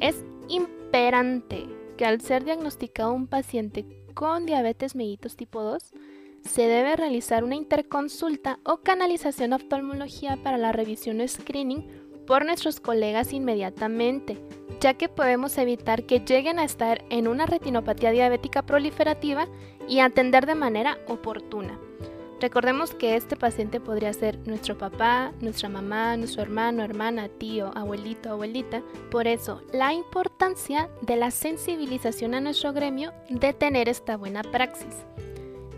Es 0.02 0.16
imperante 0.48 1.68
que 1.96 2.04
al 2.04 2.20
ser 2.20 2.42
diagnosticado 2.42 3.12
un 3.12 3.28
paciente 3.28 3.86
con 4.14 4.46
diabetes 4.46 4.96
mellitus 4.96 5.36
tipo 5.36 5.62
2, 5.62 5.92
se 6.44 6.62
debe 6.62 6.96
realizar 6.96 7.44
una 7.44 7.54
interconsulta 7.54 8.58
o 8.64 8.78
canalización 8.78 9.52
a 9.52 9.56
oftalmología 9.56 10.42
para 10.42 10.58
la 10.58 10.72
revisión 10.72 11.20
o 11.20 11.28
screening 11.28 11.86
por 12.26 12.44
nuestros 12.44 12.80
colegas 12.80 13.32
inmediatamente, 13.32 14.38
ya 14.80 14.94
que 14.94 15.08
podemos 15.08 15.56
evitar 15.56 16.02
que 16.02 16.18
lleguen 16.18 16.58
a 16.58 16.64
estar 16.64 17.04
en 17.08 17.28
una 17.28 17.46
retinopatía 17.46 18.10
diabética 18.10 18.62
proliferativa 18.62 19.46
y 19.86 20.00
atender 20.00 20.46
de 20.46 20.56
manera 20.56 20.98
oportuna. 21.06 21.78
Recordemos 22.42 22.92
que 22.92 23.14
este 23.14 23.36
paciente 23.36 23.78
podría 23.78 24.12
ser 24.12 24.36
nuestro 24.48 24.76
papá, 24.76 25.32
nuestra 25.40 25.68
mamá, 25.68 26.16
nuestro 26.16 26.42
hermano, 26.42 26.82
hermana, 26.82 27.28
tío, 27.28 27.70
abuelito, 27.76 28.30
abuelita. 28.30 28.82
Por 29.12 29.28
eso, 29.28 29.62
la 29.72 29.92
importancia 29.92 30.90
de 31.02 31.14
la 31.14 31.30
sensibilización 31.30 32.34
a 32.34 32.40
nuestro 32.40 32.72
gremio 32.72 33.12
de 33.30 33.52
tener 33.52 33.88
esta 33.88 34.16
buena 34.16 34.42
praxis. 34.42 35.06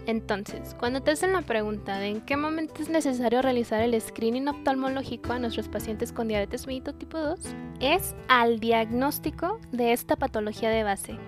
Entonces, 0.06 0.74
cuando 0.80 1.02
te 1.02 1.10
hacen 1.10 1.34
la 1.34 1.42
pregunta 1.42 1.98
de 1.98 2.06
en 2.08 2.22
qué 2.22 2.38
momento 2.38 2.80
es 2.80 2.88
necesario 2.88 3.42
realizar 3.42 3.82
el 3.82 4.00
screening 4.00 4.48
oftalmológico 4.48 5.34
a 5.34 5.38
nuestros 5.38 5.68
pacientes 5.68 6.12
con 6.12 6.28
diabetes 6.28 6.66
mellitus 6.66 6.96
tipo 6.98 7.18
2, 7.18 7.40
es 7.80 8.16
al 8.28 8.58
diagnóstico 8.58 9.60
de 9.70 9.92
esta 9.92 10.16
patología 10.16 10.70
de 10.70 10.82
base, 10.82 11.18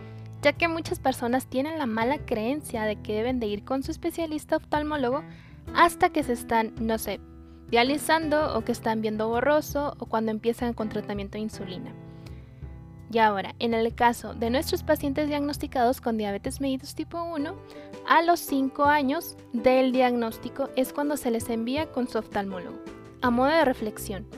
ya 0.47 0.53
que 0.53 0.69
muchas 0.69 1.01
personas 1.01 1.49
tienen 1.49 1.77
la 1.77 1.87
mala 1.87 2.19
creencia 2.19 2.85
de 2.85 2.95
que 3.03 3.15
deben 3.15 3.41
de 3.41 3.49
ir 3.49 3.65
con 3.65 3.83
su 3.83 3.91
especialista 3.91 4.55
oftalmólogo 4.55 5.25
hasta 5.75 6.11
que 6.11 6.23
se 6.23 6.35
están, 6.35 6.73
no 6.81 6.99
sé, 6.99 7.19
dializando 7.69 8.57
o 8.57 8.61
que 8.61 8.71
están 8.71 9.01
viendo 9.01 9.27
borroso 9.27 9.97
o 9.99 10.07
cuando 10.07 10.31
empiezan 10.31 10.73
con 10.73 10.89
tratamiento 10.89 11.33
de 11.33 11.43
insulina. 11.43 11.93
Y 13.11 13.19
ahora, 13.19 13.57
en 13.59 13.75
el 13.75 13.93
caso 13.97 14.35
de 14.35 14.51
nuestros 14.51 14.85
pacientes 14.85 15.27
diagnosticados 15.27 16.01
con 16.01 16.17
diabetes 16.17 16.61
mellitus 16.61 16.95
tipo 16.95 17.21
1, 17.25 17.53
a 18.07 18.23
los 18.23 18.39
5 18.39 18.85
años 18.85 19.37
del 19.53 19.91
diagnóstico 19.91 20.71
es 20.77 20.93
cuando 20.93 21.17
se 21.17 21.33
les 21.33 21.51
envía 21.51 21.91
con 21.91 22.07
su 22.07 22.19
oftalmólogo. 22.19 22.79
A 23.21 23.31
modo 23.31 23.49
de 23.49 23.65
reflexión, 23.65 24.29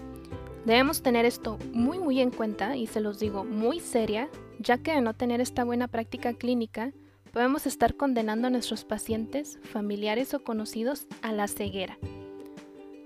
debemos 0.65 1.03
tener 1.03 1.27
esto 1.27 1.59
muy 1.75 1.99
muy 1.99 2.23
en 2.23 2.31
cuenta 2.31 2.79
y 2.79 2.87
se 2.87 3.03
los 3.03 3.19
digo 3.19 3.45
muy 3.45 3.81
seria, 3.81 4.31
ya 4.59 4.79
que 4.79 4.93
de 4.93 5.01
no 5.01 5.15
tener 5.15 5.41
esta 5.41 5.65
buena 5.65 5.89
práctica 5.89 6.35
clínica, 6.35 6.93
podemos 7.33 7.67
estar 7.67 7.95
condenando 7.95 8.49
a 8.49 8.51
nuestros 8.51 8.85
pacientes, 8.85 9.59
familiares 9.63 10.35
o 10.35 10.43
conocidos 10.43 11.07
a 11.23 11.33
la 11.33 11.49
ceguera. 11.49 11.99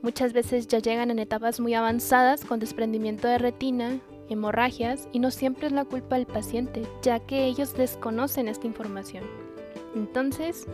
Muchas 0.02 0.32
veces 0.32 0.66
ya 0.66 0.78
llegan 0.78 1.10
en 1.10 1.18
etapas 1.18 1.60
muy 1.60 1.74
avanzadas 1.74 2.44
con 2.44 2.58
desprendimiento 2.58 3.28
de 3.28 3.38
retina, 3.38 4.00
hemorragias 4.28 5.08
y 5.12 5.18
no 5.18 5.30
siempre 5.30 5.66
es 5.66 5.72
la 5.72 5.84
culpa 5.84 6.16
del 6.16 6.26
paciente, 6.26 6.82
ya 7.02 7.20
que 7.20 7.44
ellos 7.44 7.74
desconocen 7.74 8.48
esta 8.48 8.66
información. 8.66 9.24
Entonces, 9.94 10.66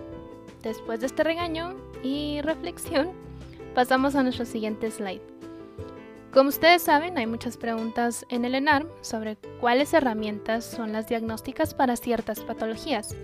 después 0.62 1.00
de 1.00 1.06
este 1.06 1.24
regaño 1.24 1.76
y 2.02 2.40
reflexión, 2.42 3.10
pasamos 3.74 4.14
a 4.14 4.22
nuestro 4.22 4.46
siguiente 4.46 4.90
slide. 4.90 5.37
Como 6.32 6.50
ustedes 6.50 6.82
saben, 6.82 7.16
hay 7.16 7.26
muchas 7.26 7.56
preguntas 7.56 8.26
en 8.28 8.44
el 8.44 8.54
ENARM 8.54 8.88
sobre 9.00 9.38
cuáles 9.60 9.94
herramientas 9.94 10.64
son 10.64 10.92
las 10.92 11.06
diagnósticas 11.06 11.72
para 11.72 11.96
ciertas 11.96 12.40
patologías. 12.40 13.16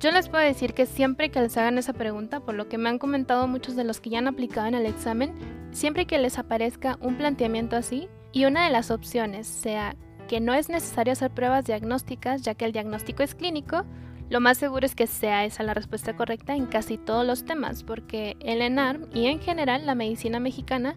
Yo 0.00 0.10
les 0.10 0.28
puedo 0.28 0.44
decir 0.44 0.74
que 0.74 0.84
siempre 0.84 1.30
que 1.30 1.40
les 1.40 1.56
hagan 1.56 1.78
esa 1.78 1.94
pregunta, 1.94 2.40
por 2.40 2.54
lo 2.54 2.68
que 2.68 2.76
me 2.76 2.90
han 2.90 2.98
comentado 2.98 3.48
muchos 3.48 3.74
de 3.74 3.84
los 3.84 4.00
que 4.00 4.10
ya 4.10 4.18
han 4.18 4.28
aplicado 4.28 4.66
en 4.66 4.74
el 4.74 4.86
examen, 4.86 5.32
siempre 5.72 6.06
que 6.06 6.18
les 6.18 6.38
aparezca 6.38 6.98
un 7.00 7.16
planteamiento 7.16 7.76
así, 7.76 8.08
y 8.32 8.44
una 8.44 8.64
de 8.64 8.70
las 8.70 8.90
opciones 8.90 9.46
sea 9.46 9.96
que 10.28 10.40
no 10.40 10.52
es 10.52 10.68
necesario 10.68 11.14
hacer 11.14 11.30
pruebas 11.30 11.64
diagnósticas 11.64 12.42
ya 12.42 12.54
que 12.54 12.64
el 12.64 12.72
diagnóstico 12.72 13.22
es 13.22 13.34
clínico, 13.34 13.84
lo 14.28 14.40
más 14.40 14.58
seguro 14.58 14.86
es 14.86 14.94
que 14.94 15.06
sea 15.06 15.44
esa 15.44 15.64
la 15.64 15.74
respuesta 15.74 16.14
correcta 16.14 16.54
en 16.54 16.66
casi 16.66 16.98
todos 16.98 17.26
los 17.26 17.44
temas, 17.44 17.82
porque 17.82 18.36
el 18.40 18.62
ENARM 18.62 19.08
y 19.12 19.26
en 19.26 19.40
general 19.40 19.86
la 19.86 19.94
medicina 19.94 20.38
mexicana, 20.38 20.96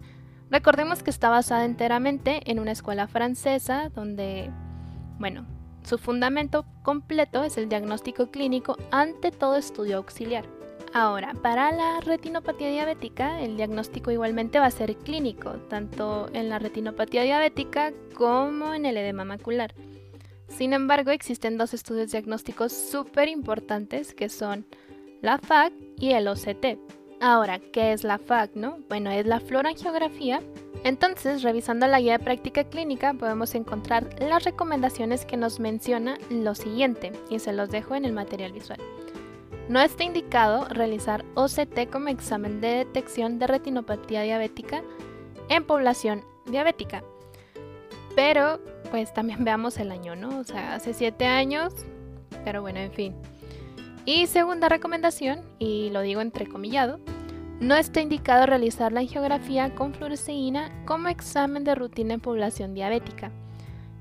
recordemos 0.54 1.02
que 1.02 1.10
está 1.10 1.30
basada 1.30 1.66
enteramente 1.66 2.42
en 2.46 2.60
una 2.60 2.74
escuela 2.74 3.08
francesa 3.08 3.90
donde, 3.90 4.52
bueno, 5.18 5.48
su 5.84 5.98
fundamento 5.98 6.64
completo 6.84 7.44
es 7.44 7.58
el 7.58 7.70
diagnóstico 7.70 8.30
clínico 8.30 8.78
ante 8.92 9.32
todo 9.32 9.56
estudio 9.56 9.98
auxiliar. 9.98 10.46
Ahora, 10.94 11.34
para 11.42 11.72
la 11.72 12.00
retinopatía 12.02 12.70
diabética, 12.70 13.42
el 13.42 13.58
diagnóstico 13.58 14.12
igualmente 14.12 14.60
va 14.60 14.68
a 14.68 14.72
ser 14.72 14.96
clínico, 14.96 15.54
tanto 15.72 16.30
en 16.34 16.50
la 16.50 16.60
retinopatía 16.60 17.24
diabética 17.24 17.92
como 18.14 18.76
en 18.76 18.86
el 18.86 18.98
edema 18.98 19.26
macular. 19.26 19.74
Sin 20.50 20.74
embargo, 20.74 21.10
existen 21.10 21.58
dos 21.58 21.74
estudios 21.74 22.12
diagnósticos 22.12 22.72
súper 22.72 23.28
importantes 23.28 24.14
que 24.14 24.30
son 24.30 24.68
la 25.24 25.40
FAC 25.40 25.74
y 25.98 26.12
el 26.12 26.28
OCT. 26.28 26.78
Ahora, 27.26 27.60
¿qué 27.60 27.94
es 27.94 28.04
la 28.04 28.18
FAC? 28.18 28.54
No? 28.56 28.80
Bueno, 28.90 29.10
es 29.10 29.26
la 29.26 29.40
fluorangiografía. 29.40 30.42
Entonces, 30.84 31.42
revisando 31.42 31.88
la 31.88 32.02
guía 32.02 32.18
de 32.18 32.24
práctica 32.26 32.66
clínica, 32.66 33.14
podemos 33.14 33.56
encontrar 33.56 34.10
las 34.20 34.44
recomendaciones 34.44 35.24
que 35.24 35.38
nos 35.38 35.62
menciona 35.62 36.18
lo 36.30 36.54
siguiente, 36.54 37.14
y 37.30 37.40
se 37.40 37.54
los 37.54 37.70
dejo 37.70 37.96
en 37.96 38.04
el 38.04 38.12
material 38.12 38.52
visual. 38.52 38.78
No 39.70 39.80
está 39.80 40.04
indicado 40.04 40.66
realizar 40.66 41.24
OCT 41.36 41.90
como 41.90 42.10
examen 42.10 42.60
de 42.60 42.84
detección 42.84 43.40
de 43.40 43.48
retinopatía 43.48 44.24
diabética 44.24 44.84
en 45.48 45.64
población 45.64 46.26
diabética. 46.46 47.06
Pero, 48.18 48.60
pues 48.92 49.14
también 49.14 49.46
veamos 49.46 49.78
el 49.78 49.94
año, 49.94 50.18
¿no? 50.18 50.40
O 50.40 50.44
sea, 50.44 50.76
hace 50.76 50.94
7 50.94 51.26
años, 51.26 51.74
pero 52.44 52.62
bueno, 52.62 52.80
en 52.80 52.92
fin. 52.92 53.16
Y 54.06 54.28
segunda 54.28 54.70
recomendación, 54.70 55.42
y 55.60 55.90
lo 55.92 56.02
digo 56.02 56.22
entrecomillado, 56.22 57.00
no 57.60 57.76
está 57.76 58.02
indicado 58.02 58.46
realizar 58.46 58.92
la 58.92 59.00
angiografía 59.00 59.74
con 59.76 59.94
fluoresceína 59.94 60.72
como 60.86 61.08
examen 61.08 61.64
de 61.64 61.76
rutina 61.76 62.14
en 62.14 62.20
población 62.20 62.74
diabética 62.74 63.32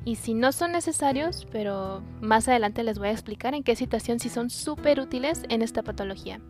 y 0.04 0.16
si 0.16 0.34
no 0.34 0.52
son 0.52 0.72
necesarios, 0.72 1.46
pero 1.50 2.02
más 2.20 2.48
adelante 2.48 2.82
les 2.82 2.98
voy 2.98 3.08
a 3.08 3.12
explicar 3.12 3.54
en 3.54 3.62
qué 3.62 3.76
situación 3.76 4.18
sí 4.18 4.28
son 4.28 4.50
súper 4.50 5.00
útiles 5.00 5.42
en 5.48 5.62
esta 5.62 5.82
patología. 5.82 6.40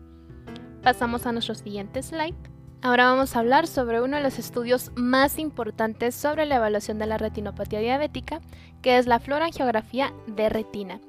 Pasamos 0.81 1.25
a 1.25 1.31
nuestro 1.31 1.55
siguiente 1.55 2.01
slide. 2.01 2.35
Ahora 2.81 3.05
vamos 3.05 3.35
a 3.35 3.39
hablar 3.39 3.67
sobre 3.67 4.01
uno 4.01 4.17
de 4.17 4.23
los 4.23 4.39
estudios 4.39 4.91
más 4.95 5.37
importantes 5.39 6.15
sobre 6.15 6.45
la 6.45 6.55
evaluación 6.55 6.97
de 6.97 7.05
la 7.05 7.17
retinopatía 7.17 7.79
diabética, 7.79 8.41
que 8.81 8.97
es 8.97 9.05
la 9.05 9.19
fluorangiografía 9.19 10.13
de 10.27 10.49
retina. 10.49 10.99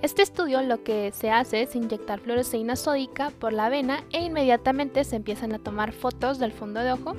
Este 0.00 0.22
estudio 0.22 0.62
lo 0.62 0.84
que 0.84 1.10
se 1.10 1.30
hace 1.30 1.62
es 1.62 1.74
inyectar 1.74 2.20
fluoresceína 2.20 2.76
sódica 2.76 3.30
por 3.30 3.52
la 3.52 3.68
vena 3.68 4.04
e 4.12 4.24
inmediatamente 4.24 5.02
se 5.02 5.16
empiezan 5.16 5.52
a 5.52 5.58
tomar 5.58 5.92
fotos 5.92 6.38
del 6.38 6.52
fondo 6.52 6.80
de 6.80 6.92
ojo 6.92 7.16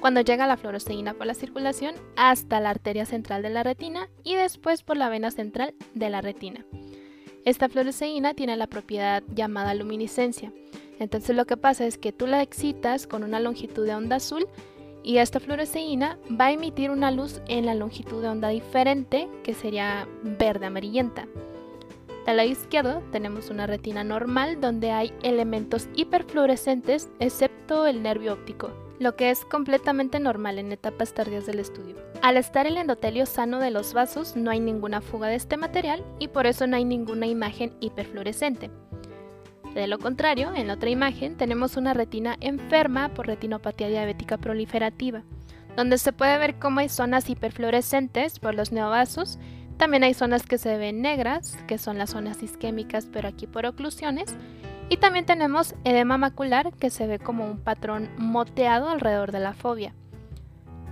cuando 0.00 0.22
llega 0.22 0.48
la 0.48 0.56
fluoresceína 0.56 1.14
por 1.14 1.28
la 1.28 1.34
circulación 1.34 1.94
hasta 2.16 2.58
la 2.58 2.70
arteria 2.70 3.06
central 3.06 3.42
de 3.42 3.50
la 3.50 3.62
retina 3.62 4.08
y 4.24 4.34
después 4.34 4.82
por 4.82 4.96
la 4.96 5.08
vena 5.08 5.30
central 5.30 5.74
de 5.94 6.10
la 6.10 6.20
retina. 6.20 6.66
Esta 7.44 7.68
fluoresceína 7.68 8.34
tiene 8.34 8.56
la 8.56 8.66
propiedad 8.66 9.22
llamada 9.32 9.72
luminiscencia. 9.74 10.52
Entonces 10.98 11.36
lo 11.36 11.44
que 11.44 11.56
pasa 11.56 11.86
es 11.86 11.96
que 11.96 12.10
tú 12.10 12.26
la 12.26 12.42
excitas 12.42 13.06
con 13.06 13.22
una 13.22 13.38
longitud 13.38 13.86
de 13.86 13.94
onda 13.94 14.16
azul 14.16 14.48
y 15.04 15.18
esta 15.18 15.38
fluoresceína 15.38 16.18
va 16.28 16.46
a 16.46 16.52
emitir 16.52 16.90
una 16.90 17.12
luz 17.12 17.40
en 17.46 17.66
la 17.66 17.74
longitud 17.76 18.20
de 18.20 18.28
onda 18.28 18.48
diferente 18.48 19.28
que 19.44 19.54
sería 19.54 20.08
verde 20.24 20.66
amarillenta. 20.66 21.28
Del 22.26 22.38
lado 22.38 22.48
izquierdo 22.48 23.02
tenemos 23.12 23.50
una 23.50 23.68
retina 23.68 24.02
normal 24.02 24.60
donde 24.60 24.90
hay 24.90 25.12
elementos 25.22 25.88
hiperfluorescentes 25.94 27.08
excepto 27.20 27.86
el 27.86 28.02
nervio 28.02 28.32
óptico, 28.32 28.72
lo 28.98 29.14
que 29.14 29.30
es 29.30 29.44
completamente 29.44 30.18
normal 30.18 30.58
en 30.58 30.72
etapas 30.72 31.14
tardías 31.14 31.46
del 31.46 31.60
estudio. 31.60 31.94
Al 32.22 32.36
estar 32.36 32.66
el 32.66 32.78
endotelio 32.78 33.26
sano 33.26 33.60
de 33.60 33.70
los 33.70 33.94
vasos 33.94 34.34
no 34.34 34.50
hay 34.50 34.58
ninguna 34.58 35.00
fuga 35.00 35.28
de 35.28 35.36
este 35.36 35.56
material 35.56 36.04
y 36.18 36.26
por 36.26 36.46
eso 36.46 36.66
no 36.66 36.74
hay 36.74 36.84
ninguna 36.84 37.28
imagen 37.28 37.76
hiperfluorescente. 37.78 38.72
De 39.74 39.86
lo 39.86 40.00
contrario, 40.00 40.52
en 40.52 40.66
la 40.66 40.74
otra 40.74 40.90
imagen 40.90 41.36
tenemos 41.36 41.76
una 41.76 41.94
retina 41.94 42.36
enferma 42.40 43.08
por 43.10 43.28
retinopatía 43.28 43.86
diabética 43.86 44.36
proliferativa, 44.36 45.22
donde 45.76 45.98
se 45.98 46.12
puede 46.12 46.38
ver 46.38 46.58
cómo 46.58 46.80
hay 46.80 46.88
zonas 46.88 47.30
hiperfluorescentes 47.30 48.40
por 48.40 48.54
los 48.56 48.72
neovasos, 48.72 49.38
también 49.76 50.04
hay 50.04 50.14
zonas 50.14 50.44
que 50.44 50.58
se 50.58 50.76
ven 50.78 51.02
negras, 51.02 51.58
que 51.66 51.78
son 51.78 51.98
las 51.98 52.10
zonas 52.10 52.42
isquémicas 52.42 53.08
pero 53.12 53.28
aquí 53.28 53.46
por 53.46 53.66
oclusiones, 53.66 54.34
y 54.88 54.98
también 54.98 55.26
tenemos 55.26 55.74
edema 55.84 56.16
macular 56.16 56.72
que 56.72 56.90
se 56.90 57.06
ve 57.06 57.18
como 57.18 57.44
un 57.44 57.58
patrón 57.58 58.08
moteado 58.18 58.88
alrededor 58.88 59.32
de 59.32 59.40
la 59.40 59.52
fobia. 59.52 59.94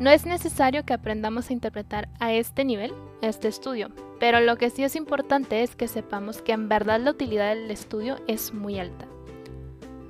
No 0.00 0.11
es 0.11 0.26
necesario 0.26 0.85
que 0.85 0.93
aprendamos 0.93 1.49
a 1.49 1.53
interpretar 1.53 2.09
a 2.19 2.33
este 2.33 2.64
nivel 2.64 2.93
este 3.23 3.47
estudio, 3.47 3.91
pero 4.19 4.41
lo 4.41 4.57
que 4.57 4.71
sí 4.71 4.83
es 4.83 4.97
importante 4.97 5.62
es 5.62 5.76
que 5.76 5.87
sepamos 5.87 6.43
que 6.43 6.53
en 6.53 6.69
verdad 6.69 7.00
la 7.00 7.12
utilidad 7.12 7.55
del 7.55 7.71
estudio 7.71 8.17
es 8.26 8.53
muy 8.53 8.79
alta. 8.81 9.07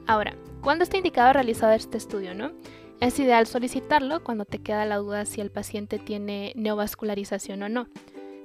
Ahora, 0.07 0.35
¿cuándo 0.63 0.85
está 0.85 0.97
indicado 0.97 1.33
realizar 1.35 1.73
este 1.75 1.99
estudio, 1.99 2.35
no? 2.35 2.53
Es 3.01 3.19
ideal 3.19 3.47
solicitarlo 3.47 4.25
cuando 4.25 4.47
te 4.47 4.61
queda 4.61 4.87
la 4.87 4.97
duda 4.97 5.27
si 5.27 5.43
el 5.43 5.51
paciente 5.51 5.99
tiene 5.99 6.53
neovascularización 6.57 7.63
o 7.63 7.69
no, 7.69 7.87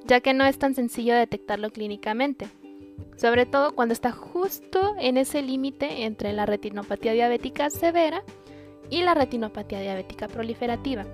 ya 0.06 0.22
que 0.22 0.34
no 0.34 0.46
es 0.46 0.58
tan 0.58 0.76
sencillo 0.76 1.16
detectarlo 1.16 1.70
clínicamente 1.72 2.48
sobre 3.20 3.46
todo 3.46 3.76
cuando 3.76 3.94
está 3.94 4.14
justo 4.14 4.96
en 4.98 5.18
ese 5.18 5.42
límite 5.42 6.06
entre 6.06 6.32
la 6.32 6.46
retinopatía 6.46 7.12
diabética 7.12 7.70
severa 7.70 8.24
y 8.90 9.02
la 9.02 9.14
retinopatía 9.14 9.82
diabética 9.82 10.28
proliferativa. 10.30 11.06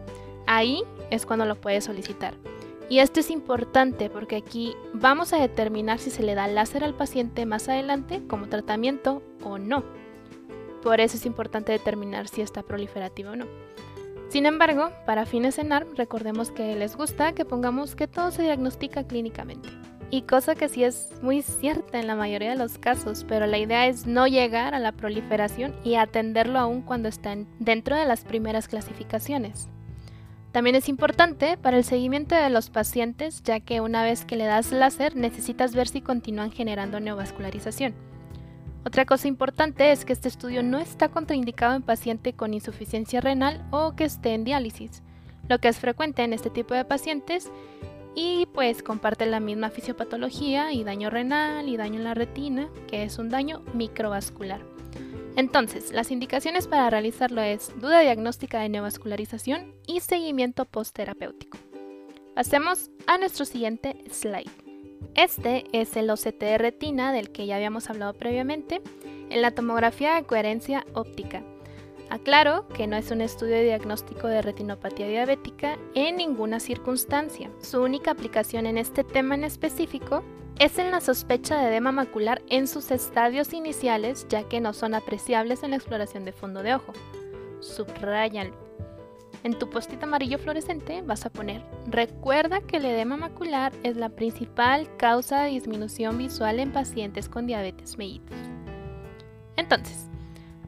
ahí 0.46 0.84
es 1.10 1.26
cuando 1.26 1.46
lo 1.46 1.56
puedes 1.56 1.86
solicitar. 1.86 2.36
Y 2.88 3.00
esto 3.00 3.20
es 3.20 3.32
importante 3.32 4.12
porque 4.12 4.36
aquí 4.36 4.76
vamos 4.94 5.34
a 5.34 5.40
determinar 5.40 5.98
si 5.98 6.12
se 6.12 6.22
le 6.22 6.36
da 6.36 6.48
láser 6.48 6.84
al 6.84 6.94
paciente 6.94 7.48
más 7.48 7.68
adelante 7.68 8.22
como 8.28 8.48
tratamiento 8.48 9.24
o 9.44 9.58
no. 9.58 9.84
Por 10.84 11.02
eso 11.02 11.18
es 11.18 11.26
importante 11.26 11.72
determinar 11.72 12.28
si 12.28 12.42
está 12.42 12.62
proliferativo 12.62 13.32
o 13.32 13.36
no. 13.36 13.48
Sin 14.36 14.46
embargo, 14.46 14.92
para 15.06 15.26
fines 15.26 15.56
de 15.56 15.64
NARM, 15.64 15.96
recordemos 15.96 16.52
que 16.52 16.76
les 16.76 16.98
gusta 16.98 17.32
que 17.32 17.46
pongamos 17.46 17.96
que 17.96 18.06
todo 18.06 18.32
se 18.32 18.42
diagnostica 18.42 19.06
clínicamente. 19.06 19.70
Y 20.12 20.24
cosa 20.24 20.56
que 20.56 20.68
sí 20.68 20.84
es 20.84 21.14
muy 21.22 21.42
cierta 21.42 22.02
en 22.02 22.08
la 22.08 22.18
mayoría 22.18 22.50
de 22.50 22.58
los 22.58 22.78
casos, 22.78 23.26
pero 23.30 23.48
la 23.48 23.60
idea 23.60 23.88
es 23.88 24.08
no 24.08 24.28
llegar 24.28 24.76
a 24.76 24.80
la 24.80 24.92
proliferación 24.92 25.74
y 25.86 25.96
atenderlo 25.96 26.60
aún 26.60 26.82
cuando 26.82 27.08
están 27.08 27.48
dentro 27.60 27.96
de 27.96 28.04
las 28.04 28.26
primeras 28.26 28.68
clasificaciones. 28.68 29.70
También 30.52 30.76
es 30.76 30.90
importante 30.90 31.56
para 31.56 31.78
el 31.78 31.86
seguimiento 31.86 32.36
de 32.36 32.50
los 32.50 32.70
pacientes, 32.70 33.42
ya 33.42 33.62
que 33.62 33.80
una 33.80 34.04
vez 34.04 34.26
que 34.26 34.36
le 34.36 34.44
das 34.44 34.74
láser 34.74 35.16
necesitas 35.16 35.74
ver 35.74 35.88
si 35.88 36.02
continúan 36.02 36.52
generando 36.52 37.00
neovascularización. 37.00 37.96
Otra 38.86 39.06
cosa 39.06 39.28
importante 39.28 39.92
es 39.92 40.06
que 40.06 40.14
este 40.14 40.28
estudio 40.28 40.62
no 40.62 40.78
está 40.78 41.10
contraindicado 41.10 41.76
en 41.76 41.82
paciente 41.82 42.34
con 42.34 42.54
insuficiencia 42.54 43.20
renal 43.20 43.66
o 43.72 43.96
que 43.96 44.06
esté 44.06 44.36
en 44.36 44.44
diálisis, 44.44 45.02
lo 45.50 45.58
que 45.60 45.70
es 45.70 45.80
frecuente 45.80 46.24
en 46.24 46.34
este 46.34 46.52
tipo 46.52 46.76
de 46.76 46.86
pacientes 46.86 47.52
y 48.14 48.48
pues 48.54 48.84
comparte 48.84 49.26
la 49.26 49.40
misma 49.40 49.72
fisiopatología 49.72 50.72
y 50.72 50.84
daño 50.84 51.10
renal 51.10 51.68
y 51.68 51.78
daño 51.78 51.96
en 51.96 52.04
la 52.04 52.14
retina, 52.14 52.70
que 52.88 53.04
es 53.04 53.18
un 53.18 53.30
daño 53.30 53.64
microvascular. 53.74 54.62
Entonces, 55.36 55.92
las 55.92 56.12
indicaciones 56.12 56.68
para 56.68 56.90
realizarlo 56.90 57.42
es 57.42 57.74
duda 57.82 58.02
diagnóstica 58.02 58.60
de 58.60 58.70
neovascularización 58.70 59.74
y 59.88 60.00
seguimiento 60.00 60.66
postterapéutico. 60.66 61.58
Pasemos 62.36 62.92
a 63.08 63.18
nuestro 63.18 63.46
siguiente 63.46 63.98
slide. 64.12 64.65
Este 65.14 65.66
es 65.72 65.96
el 65.96 66.10
OCT 66.10 66.40
de 66.40 66.58
retina 66.58 67.14
del 67.14 67.32
que 67.32 67.46
ya 67.46 67.56
habíamos 67.56 67.90
hablado 67.90 68.14
previamente 68.14 68.82
en 69.30 69.42
la 69.42 69.52
tomografía 69.52 70.16
de 70.16 70.24
coherencia 70.24 70.86
óptica. 70.94 71.44
Aclaro 72.10 72.68
que 72.70 72.88
no 72.88 72.96
es 72.96 73.12
un 73.12 73.22
estudio 73.22 73.56
de 73.56 73.64
diagnóstico 73.64 74.28
de 74.28 74.42
retinopatía 74.42 75.08
diabética 75.08 75.78
en 75.96 76.18
ninguna 76.18 76.60
circunstancia. 76.60 77.50
Su 77.62 77.82
única 77.82 78.12
aplicación 78.12 78.68
en 78.68 78.78
este 78.78 79.04
tema 79.04 79.36
en 79.36 79.44
específico 79.44 80.24
es 80.60 80.78
en 80.78 80.92
la 80.92 81.02
sospecha 81.02 81.58
de 81.58 81.68
edema 81.68 81.92
macular 81.92 82.42
en 82.50 82.68
sus 82.68 82.92
estadios 82.92 83.54
iniciales, 83.54 84.26
ya 84.30 84.44
que 84.48 84.62
no 84.62 84.74
son 84.74 84.94
apreciables 84.94 85.64
en 85.64 85.72
la 85.72 85.78
exploración 85.78 86.26
de 86.26 86.32
fondo 86.32 86.64
de 86.64 86.76
ojo. 86.76 86.94
Subrayanlo. 87.60 88.65
En 89.46 89.60
tu 89.60 89.70
postito 89.70 90.08
amarillo 90.08 90.40
fluorescente 90.40 91.04
vas 91.04 91.28
a 91.28 91.30
poner, 91.30 91.62
recuerda 91.86 92.62
que 92.62 92.78
el 92.78 92.86
edema 92.86 93.16
macular 93.16 93.72
es 93.84 93.96
la 93.96 94.10
principal 94.10 94.90
causa 94.98 95.44
de 95.44 95.52
disminución 95.52 96.18
visual 96.18 96.60
en 96.60 96.72
pacientes 96.72 97.30
con 97.30 97.46
diabetes 97.46 97.96
mellitus. 98.00 98.36
Entonces, 99.56 100.10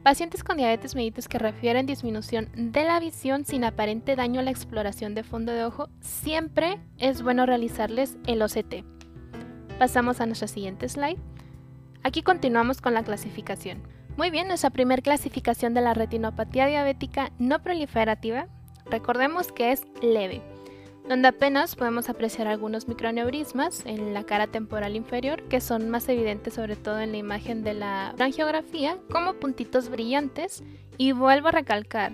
pacientes 0.04 0.44
con 0.44 0.58
diabetes 0.58 0.94
mellitus 0.94 1.26
que 1.26 1.40
refieren 1.40 1.86
disminución 1.86 2.50
de 2.54 2.84
la 2.84 3.00
visión 3.00 3.44
sin 3.44 3.64
aparente 3.64 4.14
daño 4.14 4.38
a 4.38 4.44
la 4.44 4.52
exploración 4.52 5.16
de 5.16 5.24
fondo 5.24 5.50
de 5.50 5.64
ojo, 5.64 5.88
siempre 6.00 6.78
es 6.98 7.22
bueno 7.22 7.46
realizarles 7.46 8.16
el 8.28 8.42
OCT 8.42 8.84
Pasamos 9.80 10.20
a 10.20 10.26
nuestra 10.26 10.46
siguiente 10.46 10.88
slide. 10.88 11.18
Aquí 12.04 12.22
continuamos 12.22 12.80
con 12.80 12.94
la 12.94 13.02
clasificación. 13.02 13.82
Muy 14.16 14.30
bien, 14.30 14.46
nuestra 14.46 14.70
primera 14.70 15.02
clasificación 15.02 15.74
de 15.74 15.80
la 15.80 15.94
retinopatía 15.94 16.66
diabética 16.66 17.32
no 17.38 17.60
proliferativa, 17.60 18.46
recordemos 18.90 19.52
que 19.52 19.72
es 19.72 19.82
leve, 20.02 20.42
donde 21.08 21.28
apenas 21.28 21.76
podemos 21.76 22.08
apreciar 22.08 22.46
algunos 22.48 22.88
microneurismas 22.88 23.84
en 23.86 24.14
la 24.14 24.24
cara 24.24 24.46
temporal 24.46 24.96
inferior, 24.96 25.42
que 25.44 25.60
son 25.60 25.88
más 25.88 26.08
evidentes 26.08 26.54
sobre 26.54 26.76
todo 26.76 27.00
en 27.00 27.12
la 27.12 27.18
imagen 27.18 27.62
de 27.62 27.74
la 27.74 28.14
angiografía, 28.18 28.98
como 29.10 29.34
puntitos 29.34 29.88
brillantes, 29.88 30.62
y 30.96 31.12
vuelvo 31.12 31.48
a 31.48 31.52
recalcar 31.52 32.12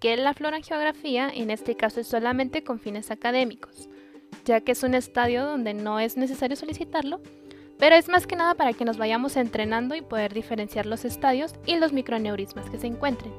que 0.00 0.16
la 0.16 0.34
florangiografía 0.34 1.30
en 1.32 1.50
este 1.50 1.76
caso 1.76 2.00
es 2.00 2.08
solamente 2.08 2.64
con 2.64 2.78
fines 2.78 3.10
académicos 3.10 3.88
ya 4.44 4.60
que 4.60 4.72
es 4.72 4.82
un 4.82 4.94
estadio 4.94 5.44
donde 5.44 5.74
no 5.74 6.00
es 6.00 6.16
necesario 6.16 6.56
solicitarlo, 6.56 7.20
pero 7.78 7.96
es 7.96 8.08
más 8.08 8.26
que 8.26 8.36
nada 8.36 8.54
para 8.54 8.72
que 8.72 8.84
nos 8.84 8.98
vayamos 8.98 9.36
entrenando 9.36 9.94
y 9.94 10.02
poder 10.02 10.32
diferenciar 10.32 10.86
los 10.86 11.04
estadios 11.04 11.54
y 11.66 11.76
los 11.76 11.92
microneurismas 11.92 12.68
que 12.70 12.78
se 12.78 12.86
encuentren. 12.86 13.32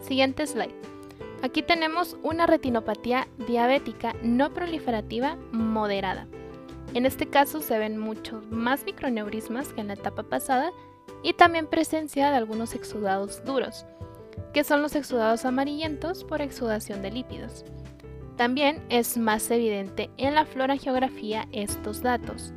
Siguiente 0.00 0.46
slide. 0.46 0.95
Aquí 1.42 1.62
tenemos 1.62 2.16
una 2.22 2.46
retinopatía 2.46 3.28
diabética 3.46 4.14
no 4.22 4.52
proliferativa 4.54 5.36
moderada. 5.52 6.26
En 6.94 7.04
este 7.04 7.26
caso 7.26 7.60
se 7.60 7.78
ven 7.78 7.98
muchos 7.98 8.46
más 8.50 8.84
microneurismas 8.84 9.72
que 9.72 9.82
en 9.82 9.88
la 9.88 9.94
etapa 9.94 10.22
pasada 10.22 10.70
y 11.22 11.34
también 11.34 11.66
presencia 11.66 12.30
de 12.30 12.36
algunos 12.36 12.74
exudados 12.74 13.44
duros, 13.44 13.84
que 14.54 14.64
son 14.64 14.80
los 14.80 14.96
exudados 14.96 15.44
amarillentos 15.44 16.24
por 16.24 16.40
exudación 16.40 17.02
de 17.02 17.10
lípidos. 17.10 17.64
También 18.36 18.82
es 18.88 19.16
más 19.16 19.50
evidente 19.50 20.10
en 20.16 20.34
la 20.34 20.46
geografía 20.78 21.48
estos 21.52 22.02
datos. 22.02 22.52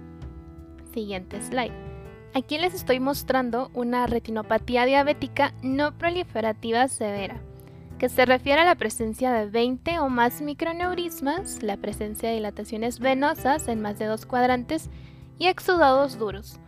Siguiente 0.93 1.41
slide. 1.41 1.73
Aquí 2.33 2.57
les 2.57 2.73
estoy 2.73 2.99
mostrando 2.99 3.71
una 3.73 4.05
retinopatía 4.07 4.85
diabética 4.85 5.53
no 5.63 5.97
proliferativa 5.97 6.87
severa, 6.87 7.41
que 7.99 8.09
se 8.09 8.25
refiere 8.25 8.61
a 8.61 8.65
la 8.65 8.75
presencia 8.75 9.31
de 9.33 9.47
20 9.47 9.99
o 9.99 10.07
más 10.07 10.41
microneurismas, 10.41 11.61
la 11.61 11.75
presencia 11.75 12.29
de 12.29 12.35
dilataciones 12.35 12.99
venosas 12.99 13.67
en 13.67 13.81
más 13.81 13.99
de 13.99 14.05
dos 14.05 14.25
cuadrantes 14.25 14.89
y 15.37 15.47
exudados 15.47 16.17
duros. 16.17 16.59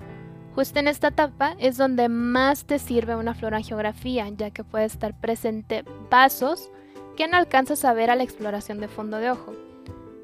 Justo 0.53 0.79
en 0.79 0.89
esta 0.89 1.07
etapa 1.07 1.55
es 1.57 1.77
donde 1.77 2.09
más 2.09 2.65
te 2.65 2.79
sirve 2.79 3.15
una 3.15 3.33
florangiografía, 3.33 4.27
ya 4.27 4.51
que 4.51 4.65
puede 4.65 4.83
estar 4.83 5.19
presente 5.21 5.85
vasos, 6.09 6.69
que 7.15 7.29
no 7.29 7.37
alcanzas 7.37 7.85
a 7.85 7.93
ver 7.93 8.09
a 8.09 8.15
la 8.15 8.23
exploración 8.23 8.81
de 8.81 8.89
fondo 8.89 9.17
de 9.17 9.31
ojo. 9.31 9.53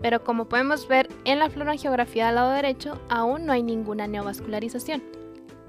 Pero 0.01 0.25
como 0.25 0.49
podemos 0.49 0.89
ver 0.89 1.07
en 1.23 1.39
la 1.39 1.49
florangiografía 1.49 2.27
del 2.27 2.35
lado 2.35 2.51
derecho, 2.51 3.01
aún 3.07 3.45
no 3.45 3.53
hay 3.53 3.63
ninguna 3.63 4.07
neovascularización. 4.07 5.01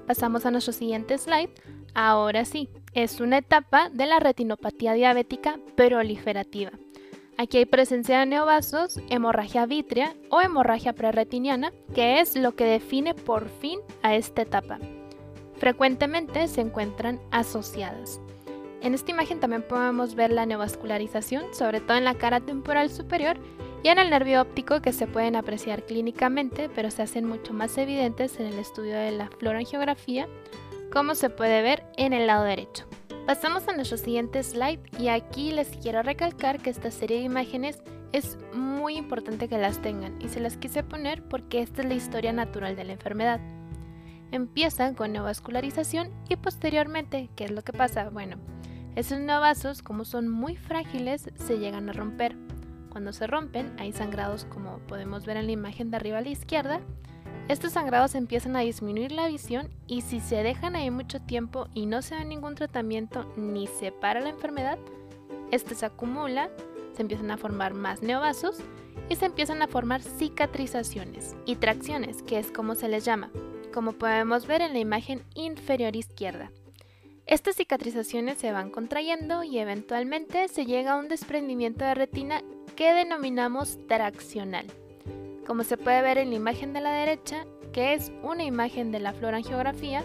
Pasamos 0.05 0.45
a 0.45 0.51
nuestro 0.51 0.73
siguiente 0.73 1.17
slide. 1.17 1.51
Ahora 1.93 2.43
sí, 2.43 2.69
es 2.93 3.19
una 3.19 3.37
etapa 3.37 3.89
de 3.89 4.05
la 4.05 4.19
retinopatía 4.19 4.93
diabética 4.93 5.59
proliferativa. 5.75 6.71
Aquí 7.37 7.57
hay 7.57 7.65
presencia 7.65 8.19
de 8.19 8.25
neovasos, 8.25 8.99
hemorragia 9.09 9.65
vítrea 9.65 10.13
o 10.29 10.41
hemorragia 10.41 10.93
preretiniana, 10.93 11.71
que 11.95 12.19
es 12.19 12.35
lo 12.35 12.53
que 12.55 12.65
define 12.65 13.13
por 13.13 13.47
fin 13.47 13.79
a 14.03 14.15
esta 14.15 14.41
etapa. 14.41 14.79
Frecuentemente 15.55 16.47
se 16.47 16.61
encuentran 16.61 17.19
asociadas. 17.31 18.19
En 18.81 18.93
esta 18.93 19.11
imagen 19.11 19.39
también 19.39 19.63
podemos 19.63 20.15
ver 20.15 20.31
la 20.31 20.45
neovascularización, 20.45 21.53
sobre 21.53 21.81
todo 21.81 21.97
en 21.97 22.05
la 22.05 22.15
cara 22.15 22.39
temporal 22.39 22.89
superior 22.89 23.37
y 23.83 23.89
en 23.89 23.99
el 23.99 24.09
nervio 24.09 24.41
óptico 24.41 24.81
que 24.81 24.93
se 24.93 25.07
pueden 25.07 25.35
apreciar 25.35 25.85
clínicamente, 25.85 26.69
pero 26.75 26.91
se 26.91 27.01
hacen 27.01 27.25
mucho 27.25 27.53
más 27.53 27.77
evidentes 27.77 28.39
en 28.39 28.47
el 28.47 28.59
estudio 28.59 28.95
de 28.95 29.11
la 29.11 29.29
florangiografía, 29.39 30.27
como 30.91 31.15
se 31.15 31.29
puede 31.29 31.61
ver 31.61 31.83
en 31.97 32.13
el 32.13 32.27
lado 32.27 32.43
derecho. 32.43 32.85
Pasamos 33.25 33.67
a 33.67 33.73
nuestro 33.73 33.97
siguiente 33.97 34.41
slide 34.41 34.81
y 34.97 35.09
aquí 35.09 35.51
les 35.51 35.69
quiero 35.77 36.01
recalcar 36.01 36.59
que 36.59 36.71
esta 36.71 36.89
serie 36.89 37.17
de 37.17 37.23
imágenes 37.23 37.83
es 38.11 38.39
muy 38.53 38.97
importante 38.97 39.47
que 39.47 39.59
las 39.59 39.81
tengan 39.81 40.19
y 40.19 40.29
se 40.29 40.39
las 40.39 40.57
quise 40.57 40.83
poner 40.83 41.21
porque 41.23 41.61
esta 41.61 41.83
es 41.83 41.87
la 41.87 41.93
historia 41.93 42.33
natural 42.33 42.75
de 42.75 42.85
la 42.85 42.93
enfermedad. 42.93 43.39
Empiezan 44.31 44.95
con 44.95 45.11
neovascularización 45.11 46.11
y 46.27 46.35
posteriormente, 46.37 47.29
¿qué 47.35 47.45
es 47.45 47.51
lo 47.51 47.61
que 47.61 47.73
pasa? 47.73 48.09
Bueno, 48.09 48.37
esos 48.95 49.19
neovasos, 49.19 49.81
como 49.81 50.05
son 50.05 50.27
muy 50.27 50.55
frágiles, 50.55 51.29
se 51.35 51.59
llegan 51.59 51.89
a 51.89 51.93
romper. 51.93 52.35
Cuando 52.89 53.13
se 53.13 53.27
rompen, 53.27 53.75
hay 53.79 53.91
sangrados 53.91 54.45
como 54.45 54.79
podemos 54.79 55.25
ver 55.25 55.37
en 55.37 55.45
la 55.45 55.51
imagen 55.51 55.91
de 55.91 55.97
arriba 55.97 56.17
a 56.17 56.21
la 56.21 56.29
izquierda. 56.29 56.81
Estos 57.49 57.73
sangrados 57.73 58.13
empiezan 58.13 58.55
a 58.55 58.59
disminuir 58.59 59.11
la 59.11 59.27
visión 59.27 59.69
y 59.87 60.01
si 60.01 60.19
se 60.19 60.43
dejan 60.43 60.75
ahí 60.75 60.91
mucho 60.91 61.19
tiempo 61.19 61.67
y 61.73 61.87
no 61.87 62.03
se 62.03 62.13
da 62.13 62.23
ningún 62.23 62.53
tratamiento 62.53 63.25
ni 63.37 63.65
se 63.65 63.91
para 63.91 64.21
la 64.21 64.29
enfermedad, 64.29 64.77
este 65.49 65.73
se 65.73 65.87
acumula, 65.87 66.51
se 66.93 67.01
empiezan 67.01 67.31
a 67.31 67.37
formar 67.37 67.73
más 67.73 68.03
neovasos 68.03 68.57
y 69.09 69.15
se 69.15 69.25
empiezan 69.25 69.63
a 69.63 69.67
formar 69.67 70.03
cicatrizaciones 70.03 71.35
y 71.47 71.55
tracciones, 71.55 72.21
que 72.21 72.37
es 72.37 72.51
como 72.51 72.75
se 72.75 72.87
les 72.87 73.03
llama, 73.03 73.31
como 73.73 73.93
podemos 73.93 74.45
ver 74.45 74.61
en 74.61 74.73
la 74.73 74.79
imagen 74.79 75.23
inferior 75.33 75.95
izquierda. 75.95 76.51
Estas 77.25 77.55
cicatrizaciones 77.55 78.37
se 78.37 78.51
van 78.51 78.69
contrayendo 78.69 79.43
y 79.43 79.57
eventualmente 79.57 80.47
se 80.49 80.67
llega 80.67 80.91
a 80.91 80.97
un 80.97 81.07
desprendimiento 81.07 81.83
de 81.83 81.95
retina 81.95 82.43
que 82.75 82.93
denominamos 82.93 83.79
traccional. 83.87 84.67
Como 85.49 85.63
se 85.63 85.77
puede 85.77 86.03
ver 86.03 86.19
en 86.19 86.29
la 86.29 86.35
imagen 86.35 86.73
de 86.73 86.79
la 86.79 86.91
derecha, 86.91 87.43
que 87.73 87.95
es 87.95 88.11
una 88.21 88.43
imagen 88.43 88.91
de 88.91 88.99
la 88.99 89.13
florangiografía, 89.13 90.03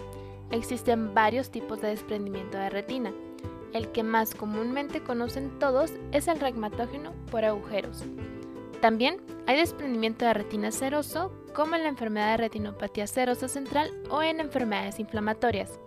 existen 0.49 1.13
varios 1.13 1.51
tipos 1.51 1.79
de 1.81 1.89
desprendimiento 1.89 2.57
de 2.57 2.71
retina. 2.71 3.13
el 3.73 3.91
que 3.91 4.01
más 4.03 4.33
comúnmente 4.33 5.03
conocen 5.03 5.59
todos 5.59 5.91
es 6.13 6.27
el 6.29 6.39
regmatógeno 6.39 7.11
por 7.29 7.45
agujeros. 7.45 8.05
También 8.81 9.21
hay 9.45 9.57
desprendimiento 9.57 10.25
de 10.25 10.33
retina 10.33 10.71
seroso, 10.71 11.31
como 11.53 11.75
en 11.75 11.83
la 11.83 11.89
enfermedad 11.89 12.31
de 12.31 12.37
retinopatía 12.37 13.05
serosa 13.05 13.47
central 13.47 13.91
o 14.09 14.23
en 14.23 14.39
enfermedades 14.39 14.99
inflamatorias. 14.99 15.79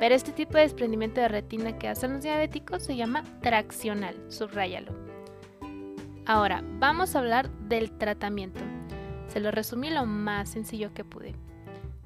Pero 0.00 0.14
este 0.14 0.32
tipo 0.32 0.54
de 0.54 0.62
desprendimiento 0.62 1.20
de 1.20 1.28
retina 1.28 1.78
que 1.78 1.88
hacen 1.88 2.14
los 2.14 2.22
diabéticos 2.22 2.82
se 2.82 2.96
llama 2.96 3.22
traccional, 3.42 4.16
subráyalo. 4.28 4.92
Ahora, 6.24 6.64
vamos 6.80 7.14
a 7.14 7.20
hablar 7.20 7.50
del 7.68 7.96
tratamiento. 7.96 8.77
Se 9.28 9.40
lo 9.40 9.50
resumí 9.50 9.90
lo 9.90 10.06
más 10.06 10.48
sencillo 10.50 10.92
que 10.92 11.04
pude. 11.04 11.34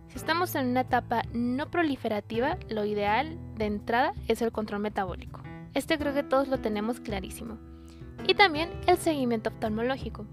Si 0.08 0.16
estamos 0.18 0.54
en 0.54 0.68
una 0.68 0.82
etapa 0.82 1.22
no 1.32 1.70
proliferativa, 1.70 2.58
lo 2.68 2.84
ideal 2.84 3.38
de 3.56 3.64
entrada 3.64 4.12
es 4.28 4.42
el 4.42 4.52
control 4.52 4.80
metabólico. 4.80 5.40
Este 5.74 5.98
creo 5.98 6.12
que 6.12 6.22
todos 6.22 6.48
lo 6.48 6.58
tenemos 6.58 7.00
clarísimo. 7.00 7.58
Y 8.26 8.34
también 8.34 8.70
el 8.86 8.98
seguimiento 8.98 9.50
oftalmológico. 9.50 10.26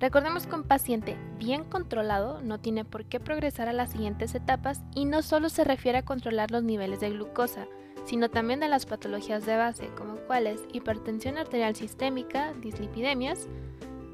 Recordemos 0.00 0.46
que 0.46 0.54
un 0.54 0.62
paciente 0.62 1.16
bien 1.38 1.64
controlado 1.64 2.40
no 2.40 2.58
tiene 2.58 2.84
por 2.84 3.04
qué 3.04 3.18
progresar 3.18 3.68
a 3.68 3.72
las 3.72 3.90
siguientes 3.90 4.34
etapas 4.34 4.82
y 4.94 5.04
no 5.04 5.22
solo 5.22 5.48
se 5.48 5.64
refiere 5.64 5.98
a 5.98 6.04
controlar 6.04 6.52
los 6.52 6.62
niveles 6.62 7.00
de 7.00 7.10
glucosa, 7.10 7.66
sino 8.04 8.30
también 8.30 8.60
de 8.60 8.68
las 8.68 8.86
patologías 8.86 9.44
de 9.44 9.56
base, 9.56 9.88
como 9.96 10.14
cuáles 10.26 10.60
hipertensión 10.72 11.36
arterial 11.36 11.74
sistémica, 11.74 12.54
dislipidemias. 12.54 13.48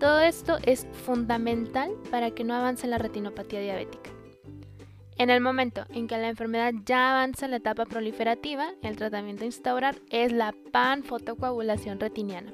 Todo 0.05 0.21
esto 0.21 0.59
es 0.67 0.87
fundamental 1.07 1.91
para 2.11 2.31
que 2.31 2.45
no 2.45 2.53
avance 2.53 2.87
la 2.87 2.99
retinopatía 2.99 3.61
diabética. 3.61 4.11
En 5.17 5.31
el 5.31 5.41
momento 5.41 5.87
en 5.95 6.09
que 6.09 6.19
la 6.19 6.29
enfermedad 6.29 6.75
ya 6.85 7.13
avanza 7.13 7.47
en 7.47 7.53
la 7.53 7.57
etapa 7.57 7.87
proliferativa, 7.87 8.75
el 8.83 8.97
tratamiento 8.97 9.45
a 9.45 9.47
instaurar 9.47 9.97
es 10.11 10.31
la 10.31 10.55
panfotocoagulación 10.73 12.01
retiniana, 12.01 12.53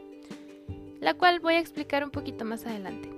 la 1.00 1.14
cual 1.14 1.40
voy 1.40 1.54
a 1.54 1.58
explicar 1.58 2.04
un 2.04 2.12
poquito 2.12 2.44
más 2.44 2.66
adelante. 2.66 3.10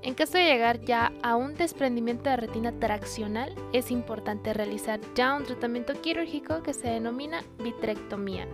En 0.00 0.14
caso 0.14 0.38
de 0.38 0.44
llegar 0.44 0.80
ya 0.80 1.12
a 1.22 1.36
un 1.36 1.54
desprendimiento 1.54 2.30
de 2.30 2.36
retina 2.36 2.72
traccional, 2.72 3.54
es 3.74 3.90
importante 3.90 4.54
realizar 4.54 5.00
ya 5.14 5.34
un 5.34 5.44
tratamiento 5.44 6.00
quirúrgico 6.00 6.62
que 6.62 6.72
se 6.72 6.88
denomina 6.88 7.42
vitrectomía, 7.62 8.48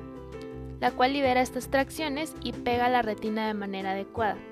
la 0.80 0.90
cual 0.90 1.12
libera 1.12 1.42
estas 1.42 1.68
tracciones 1.68 2.34
y 2.42 2.54
pega 2.54 2.88
la 2.88 3.02
retina 3.02 3.46
de 3.46 3.54
manera 3.54 3.92
adecuada. 3.92 4.49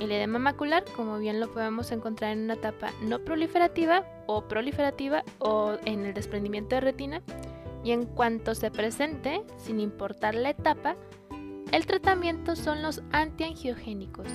El 0.00 0.10
edema 0.12 0.38
macular, 0.38 0.84
como 0.96 1.18
bien 1.18 1.40
lo 1.40 1.52
podemos 1.52 1.92
encontrar 1.92 2.32
en 2.32 2.44
una 2.44 2.54
etapa 2.54 2.90
no 3.02 3.18
proliferativa 3.18 4.06
o 4.26 4.48
proliferativa 4.48 5.24
o 5.40 5.76
en 5.84 6.06
el 6.06 6.14
desprendimiento 6.14 6.74
de 6.74 6.80
retina, 6.80 7.22
y 7.84 7.92
en 7.92 8.06
cuanto 8.06 8.54
se 8.54 8.70
presente, 8.70 9.42
sin 9.58 9.78
importar 9.78 10.34
la 10.34 10.50
etapa, 10.50 10.96
el 11.70 11.84
tratamiento 11.84 12.56
son 12.56 12.82
los 12.82 13.02
antiangiogénicos, 13.12 14.26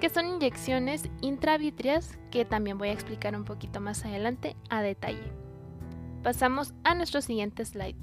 que 0.00 0.08
son 0.08 0.26
inyecciones 0.26 1.08
intravítreas 1.20 2.18
que 2.32 2.44
también 2.44 2.76
voy 2.76 2.88
a 2.88 2.92
explicar 2.92 3.36
un 3.36 3.44
poquito 3.44 3.80
más 3.80 4.04
adelante 4.04 4.56
a 4.68 4.82
detalle. 4.82 5.32
Pasamos 6.24 6.74
a 6.82 6.96
nuestro 6.96 7.20
siguiente 7.20 7.64
slide. 7.64 7.96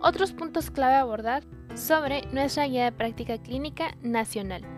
Otros 0.00 0.32
puntos 0.32 0.70
clave 0.70 0.94
a 0.94 1.00
abordar 1.00 1.44
sobre 1.74 2.22
nuestra 2.32 2.66
guía 2.66 2.84
de 2.84 2.92
práctica 2.92 3.36
clínica 3.36 3.94
nacional 4.00 4.75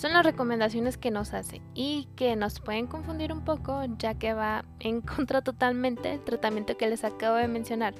son 0.00 0.14
las 0.14 0.24
recomendaciones 0.24 0.96
que 0.96 1.10
nos 1.10 1.34
hace 1.34 1.60
y 1.74 2.08
que 2.16 2.34
nos 2.34 2.58
pueden 2.58 2.86
confundir 2.86 3.34
un 3.34 3.44
poco 3.44 3.84
ya 3.98 4.14
que 4.14 4.32
va 4.32 4.64
en 4.78 5.00
contra 5.16 5.42
totalmente 5.42 6.08
del 6.08 6.24
tratamiento 6.24 6.78
que 6.78 6.88
les 6.88 7.04
acabo 7.04 7.36
de 7.36 7.48
mencionar. 7.48 7.94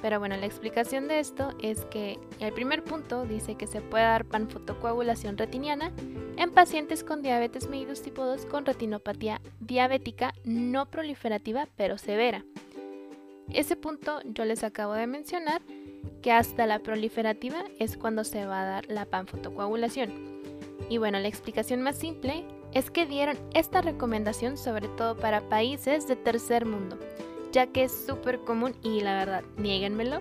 Pero 0.00 0.20
bueno, 0.20 0.36
la 0.36 0.46
explicación 0.46 1.08
de 1.08 1.18
esto 1.18 1.50
es 1.60 1.84
que 1.86 2.18
el 2.38 2.52
primer 2.52 2.84
punto 2.84 3.24
dice 3.24 3.56
que 3.56 3.66
se 3.66 3.80
puede 3.80 4.04
dar 4.04 4.24
panfotocoagulación 4.24 5.36
retiniana 5.36 5.90
en 6.36 6.52
pacientes 6.52 7.02
con 7.02 7.22
diabetes 7.22 7.68
mellitus 7.68 8.02
tipo 8.02 8.24
2 8.24 8.46
con 8.46 8.64
retinopatía 8.64 9.40
diabética 9.58 10.34
no 10.44 10.86
proliferativa 10.86 11.66
pero 11.76 11.98
severa. 11.98 12.44
Ese 13.48 13.74
punto 13.74 14.20
yo 14.24 14.44
les 14.44 14.62
acabo 14.62 14.92
de 14.92 15.08
mencionar 15.08 15.60
que 16.22 16.30
hasta 16.30 16.66
la 16.66 16.78
proliferativa 16.78 17.64
es 17.80 17.96
cuando 17.96 18.22
se 18.22 18.46
va 18.46 18.62
a 18.62 18.66
dar 18.66 18.86
la 18.86 19.06
panfotocoagulación. 19.06 20.31
Y 20.88 20.98
bueno, 20.98 21.18
la 21.18 21.28
explicación 21.28 21.82
más 21.82 21.96
simple 21.96 22.44
es 22.72 22.90
que 22.90 23.06
dieron 23.06 23.38
esta 23.54 23.82
recomendación 23.82 24.56
sobre 24.56 24.88
todo 24.88 25.16
para 25.16 25.48
países 25.48 26.06
de 26.08 26.16
tercer 26.16 26.66
mundo, 26.66 26.98
ya 27.52 27.66
que 27.66 27.84
es 27.84 28.06
súper 28.06 28.40
común 28.40 28.74
y 28.82 29.00
la 29.00 29.14
verdad, 29.14 29.44
nieguenmelo, 29.56 30.20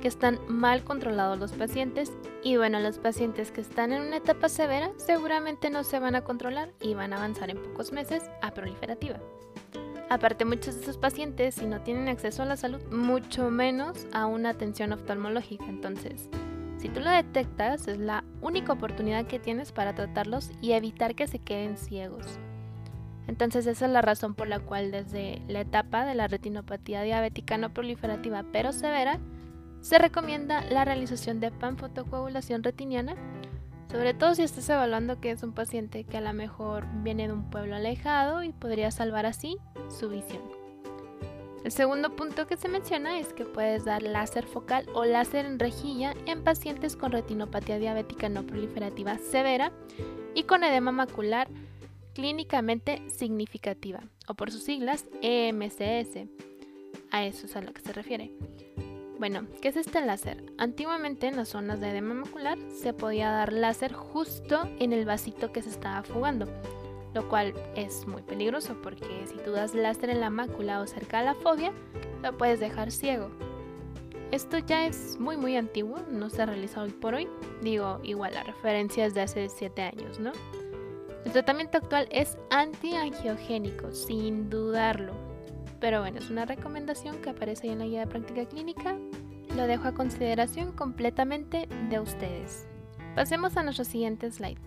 que 0.00 0.08
están 0.08 0.40
mal 0.48 0.82
controlados 0.84 1.38
los 1.38 1.52
pacientes 1.52 2.12
y 2.42 2.56
bueno, 2.56 2.80
los 2.80 2.98
pacientes 2.98 3.52
que 3.52 3.60
están 3.60 3.92
en 3.92 4.02
una 4.02 4.16
etapa 4.16 4.48
severa 4.48 4.90
seguramente 4.96 5.70
no 5.70 5.84
se 5.84 6.00
van 6.00 6.16
a 6.16 6.24
controlar 6.24 6.72
y 6.80 6.94
van 6.94 7.12
a 7.12 7.18
avanzar 7.18 7.50
en 7.50 7.62
pocos 7.62 7.92
meses 7.92 8.24
a 8.40 8.52
proliferativa. 8.52 9.20
Aparte, 10.10 10.44
muchos 10.44 10.74
de 10.74 10.82
esos 10.82 10.98
pacientes, 10.98 11.54
si 11.54 11.64
no 11.64 11.80
tienen 11.80 12.08
acceso 12.08 12.42
a 12.42 12.46
la 12.46 12.58
salud, 12.58 12.82
mucho 12.90 13.50
menos 13.50 14.06
a 14.12 14.26
una 14.26 14.50
atención 14.50 14.92
oftalmológica. 14.92 15.64
Entonces, 15.64 16.28
si 16.82 16.88
tú 16.88 16.98
lo 16.98 17.10
detectas, 17.10 17.86
es 17.86 17.98
la 17.98 18.24
única 18.40 18.72
oportunidad 18.72 19.26
que 19.26 19.38
tienes 19.38 19.70
para 19.70 19.94
tratarlos 19.94 20.50
y 20.60 20.72
evitar 20.72 21.14
que 21.14 21.28
se 21.28 21.38
queden 21.38 21.76
ciegos. 21.76 22.40
Entonces 23.28 23.68
esa 23.68 23.86
es 23.86 23.92
la 23.92 24.02
razón 24.02 24.34
por 24.34 24.48
la 24.48 24.58
cual 24.58 24.90
desde 24.90 25.42
la 25.46 25.60
etapa 25.60 26.04
de 26.04 26.16
la 26.16 26.26
retinopatía 26.26 27.02
diabética 27.02 27.56
no 27.56 27.72
proliferativa 27.72 28.44
pero 28.50 28.72
severa, 28.72 29.20
se 29.80 29.96
recomienda 29.98 30.64
la 30.70 30.84
realización 30.84 31.38
de 31.38 31.52
panfotocoagulación 31.52 32.64
retiniana, 32.64 33.14
sobre 33.88 34.12
todo 34.12 34.34
si 34.34 34.42
estás 34.42 34.68
evaluando 34.68 35.20
que 35.20 35.30
es 35.30 35.44
un 35.44 35.52
paciente 35.52 36.02
que 36.02 36.16
a 36.16 36.20
lo 36.20 36.32
mejor 36.32 36.88
viene 37.04 37.28
de 37.28 37.32
un 37.32 37.48
pueblo 37.48 37.76
alejado 37.76 38.42
y 38.42 38.52
podría 38.52 38.90
salvar 38.90 39.24
así 39.24 39.56
su 39.88 40.08
visión. 40.08 40.61
El 41.64 41.70
segundo 41.70 42.16
punto 42.16 42.48
que 42.48 42.56
se 42.56 42.68
menciona 42.68 43.20
es 43.20 43.32
que 43.32 43.44
puedes 43.44 43.84
dar 43.84 44.02
láser 44.02 44.46
focal 44.46 44.86
o 44.94 45.04
láser 45.04 45.46
en 45.46 45.60
rejilla 45.60 46.12
en 46.26 46.42
pacientes 46.42 46.96
con 46.96 47.12
retinopatía 47.12 47.78
diabética 47.78 48.28
no 48.28 48.44
proliferativa 48.44 49.18
severa 49.18 49.72
y 50.34 50.42
con 50.42 50.64
edema 50.64 50.90
macular 50.90 51.48
clínicamente 52.14 53.02
significativa, 53.08 54.00
o 54.26 54.34
por 54.34 54.50
sus 54.50 54.64
siglas 54.64 55.06
EMCS. 55.22 56.28
A 57.12 57.24
eso 57.24 57.46
es 57.46 57.56
a 57.56 57.62
lo 57.62 57.72
que 57.72 57.80
se 57.80 57.92
refiere. 57.92 58.32
Bueno, 59.20 59.46
¿qué 59.60 59.68
es 59.68 59.76
este 59.76 60.00
láser? 60.00 60.42
Antiguamente 60.58 61.28
en 61.28 61.36
las 61.36 61.50
zonas 61.50 61.80
de 61.80 61.90
edema 61.90 62.12
macular 62.12 62.58
se 62.70 62.92
podía 62.92 63.30
dar 63.30 63.52
láser 63.52 63.92
justo 63.92 64.68
en 64.80 64.92
el 64.92 65.04
vasito 65.04 65.52
que 65.52 65.62
se 65.62 65.70
estaba 65.70 66.02
fugando 66.02 66.48
lo 67.14 67.28
cual 67.28 67.54
es 67.76 68.06
muy 68.06 68.22
peligroso 68.22 68.76
porque 68.82 69.26
si 69.26 69.36
tú 69.44 69.52
das 69.52 69.74
láser 69.74 70.10
en 70.10 70.20
la 70.20 70.30
mácula 70.30 70.80
o 70.80 70.86
cerca 70.86 71.18
de 71.18 71.26
la 71.26 71.34
fobia, 71.34 71.72
lo 72.22 72.36
puedes 72.36 72.60
dejar 72.60 72.90
ciego. 72.90 73.30
Esto 74.30 74.58
ya 74.58 74.86
es 74.86 75.20
muy 75.20 75.36
muy 75.36 75.56
antiguo, 75.56 75.98
no 76.10 76.30
se 76.30 76.46
realiza 76.46 76.80
hoy 76.80 76.90
por 76.90 77.14
hoy. 77.14 77.28
Digo, 77.60 78.00
igual 78.02 78.34
la 78.34 78.42
referencia 78.42 79.04
es 79.04 79.12
de 79.12 79.20
hace 79.20 79.48
7 79.48 79.82
años, 79.82 80.18
¿no? 80.18 80.32
El 81.24 81.32
tratamiento 81.32 81.78
actual 81.78 82.08
es 82.10 82.38
antiangiogénico, 82.50 83.92
sin 83.92 84.48
dudarlo. 84.48 85.12
Pero 85.80 86.00
bueno, 86.00 86.18
es 86.18 86.30
una 86.30 86.46
recomendación 86.46 87.20
que 87.20 87.30
aparece 87.30 87.66
ahí 87.66 87.72
en 87.72 87.80
la 87.80 87.86
guía 87.86 88.00
de 88.00 88.06
práctica 88.06 88.46
clínica. 88.46 88.96
Lo 89.56 89.66
dejo 89.66 89.88
a 89.88 89.94
consideración 89.94 90.72
completamente 90.72 91.68
de 91.90 92.00
ustedes. 92.00 92.66
Pasemos 93.14 93.56
a 93.56 93.62
nuestro 93.62 93.84
siguiente 93.84 94.30
slide. 94.30 94.58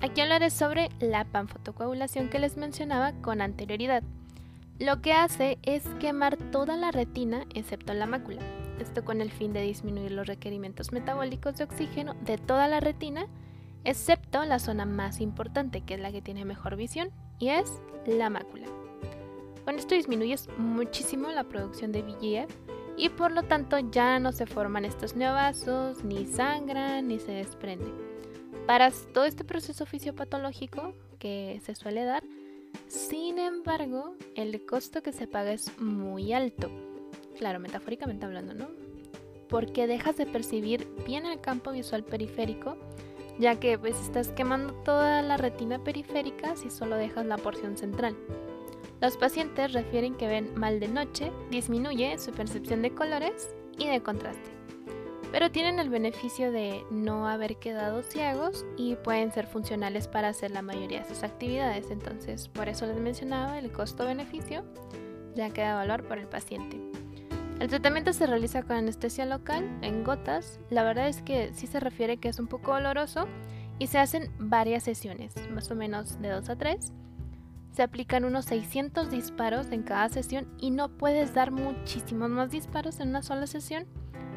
Aquí 0.00 0.20
hablaré 0.20 0.50
sobre 0.50 0.90
la 1.00 1.24
panfotocoagulación 1.24 2.28
que 2.28 2.38
les 2.38 2.56
mencionaba 2.56 3.12
con 3.22 3.40
anterioridad. 3.40 4.02
Lo 4.78 5.00
que 5.00 5.14
hace 5.14 5.58
es 5.62 5.84
quemar 6.00 6.36
toda 6.36 6.76
la 6.76 6.90
retina 6.90 7.46
excepto 7.54 7.94
la 7.94 8.04
mácula. 8.04 8.42
Esto 8.78 9.06
con 9.06 9.22
el 9.22 9.30
fin 9.30 9.54
de 9.54 9.62
disminuir 9.62 10.12
los 10.12 10.26
requerimientos 10.26 10.92
metabólicos 10.92 11.56
de 11.56 11.64
oxígeno 11.64 12.14
de 12.20 12.36
toda 12.36 12.68
la 12.68 12.80
retina, 12.80 13.26
excepto 13.84 14.44
la 14.44 14.58
zona 14.58 14.84
más 14.84 15.22
importante, 15.22 15.80
que 15.80 15.94
es 15.94 16.00
la 16.00 16.12
que 16.12 16.20
tiene 16.20 16.44
mejor 16.44 16.76
visión, 16.76 17.10
y 17.38 17.48
es 17.48 17.80
la 18.04 18.28
mácula. 18.28 18.66
Con 19.64 19.76
esto 19.76 19.94
disminuyes 19.94 20.50
muchísimo 20.58 21.30
la 21.30 21.44
producción 21.44 21.90
de 21.90 22.02
VEGF 22.02 22.54
y 22.98 23.08
por 23.08 23.32
lo 23.32 23.44
tanto 23.44 23.78
ya 23.78 24.18
no 24.18 24.32
se 24.32 24.46
forman 24.46 24.84
estos 24.84 25.16
neovasos, 25.16 26.04
ni 26.04 26.26
sangran, 26.26 27.08
ni 27.08 27.18
se 27.18 27.32
desprenden 27.32 28.05
para 28.66 28.90
todo 28.90 29.24
este 29.24 29.44
proceso 29.44 29.86
fisiopatológico 29.86 30.94
que 31.18 31.60
se 31.64 31.74
suele 31.74 32.04
dar. 32.04 32.22
Sin 32.88 33.38
embargo, 33.38 34.14
el 34.34 34.64
costo 34.66 35.02
que 35.02 35.12
se 35.12 35.26
paga 35.26 35.52
es 35.52 35.78
muy 35.80 36.32
alto. 36.32 36.70
Claro, 37.38 37.60
metafóricamente 37.60 38.26
hablando, 38.26 38.54
¿no? 38.54 38.68
Porque 39.48 39.86
dejas 39.86 40.16
de 40.16 40.26
percibir 40.26 40.88
bien 41.06 41.26
el 41.26 41.40
campo 41.40 41.70
visual 41.70 42.04
periférico, 42.04 42.76
ya 43.38 43.60
que 43.60 43.78
pues 43.78 44.00
estás 44.00 44.28
quemando 44.28 44.74
toda 44.84 45.22
la 45.22 45.36
retina 45.36 45.82
periférica 45.82 46.56
si 46.56 46.70
solo 46.70 46.96
dejas 46.96 47.26
la 47.26 47.38
porción 47.38 47.76
central. 47.76 48.16
Los 49.00 49.16
pacientes 49.16 49.72
refieren 49.72 50.14
que 50.14 50.26
ven 50.26 50.58
mal 50.58 50.80
de 50.80 50.88
noche, 50.88 51.30
disminuye 51.50 52.18
su 52.18 52.32
percepción 52.32 52.82
de 52.82 52.94
colores 52.94 53.50
y 53.78 53.86
de 53.86 54.02
contraste. 54.02 54.55
Pero 55.32 55.50
tienen 55.50 55.78
el 55.78 55.90
beneficio 55.90 56.52
de 56.52 56.84
no 56.90 57.28
haber 57.28 57.56
quedado 57.56 58.02
ciegos 58.02 58.64
y 58.76 58.94
pueden 58.96 59.32
ser 59.32 59.46
funcionales 59.46 60.08
para 60.08 60.28
hacer 60.28 60.50
la 60.50 60.62
mayoría 60.62 61.00
de 61.00 61.08
sus 61.08 61.22
actividades. 61.22 61.90
Entonces, 61.90 62.48
por 62.48 62.68
eso 62.68 62.86
les 62.86 62.98
mencionaba 62.98 63.58
el 63.58 63.72
costo-beneficio, 63.72 64.64
ya 65.34 65.50
queda 65.50 65.74
valor 65.74 66.04
por 66.04 66.18
el 66.18 66.26
paciente. 66.26 66.80
El 67.58 67.68
tratamiento 67.68 68.12
se 68.12 68.26
realiza 68.26 68.62
con 68.62 68.76
anestesia 68.76 69.24
local, 69.24 69.78
en 69.80 70.04
gotas. 70.04 70.60
La 70.68 70.84
verdad 70.84 71.08
es 71.08 71.22
que 71.22 71.52
sí 71.54 71.66
se 71.66 71.80
refiere 71.80 72.18
que 72.18 72.28
es 72.28 72.38
un 72.38 72.48
poco 72.48 72.74
doloroso 72.74 73.26
y 73.78 73.86
se 73.86 73.98
hacen 73.98 74.30
varias 74.38 74.84
sesiones, 74.84 75.34
más 75.50 75.70
o 75.70 75.74
menos 75.74 76.20
de 76.20 76.28
2 76.28 76.50
a 76.50 76.56
3. 76.56 76.92
Se 77.72 77.82
aplican 77.82 78.24
unos 78.24 78.46
600 78.46 79.10
disparos 79.10 79.70
en 79.70 79.82
cada 79.82 80.08
sesión 80.08 80.48
y 80.58 80.70
no 80.70 80.88
puedes 80.88 81.34
dar 81.34 81.50
muchísimos 81.50 82.30
más 82.30 82.50
disparos 82.50 83.00
en 83.00 83.08
una 83.08 83.22
sola 83.22 83.46
sesión 83.46 83.86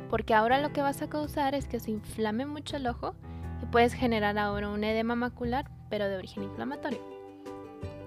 porque 0.09 0.33
ahora 0.33 0.61
lo 0.61 0.73
que 0.73 0.81
vas 0.81 1.01
a 1.01 1.09
causar 1.09 1.55
es 1.55 1.67
que 1.67 1.79
se 1.79 1.91
inflame 1.91 2.45
mucho 2.45 2.77
el 2.77 2.87
ojo 2.87 3.15
y 3.61 3.65
puedes 3.67 3.93
generar 3.93 4.37
ahora 4.37 4.69
un 4.69 4.83
edema 4.83 5.15
macular, 5.15 5.69
pero 5.89 6.07
de 6.07 6.17
origen 6.17 6.43
inflamatorio. 6.43 6.99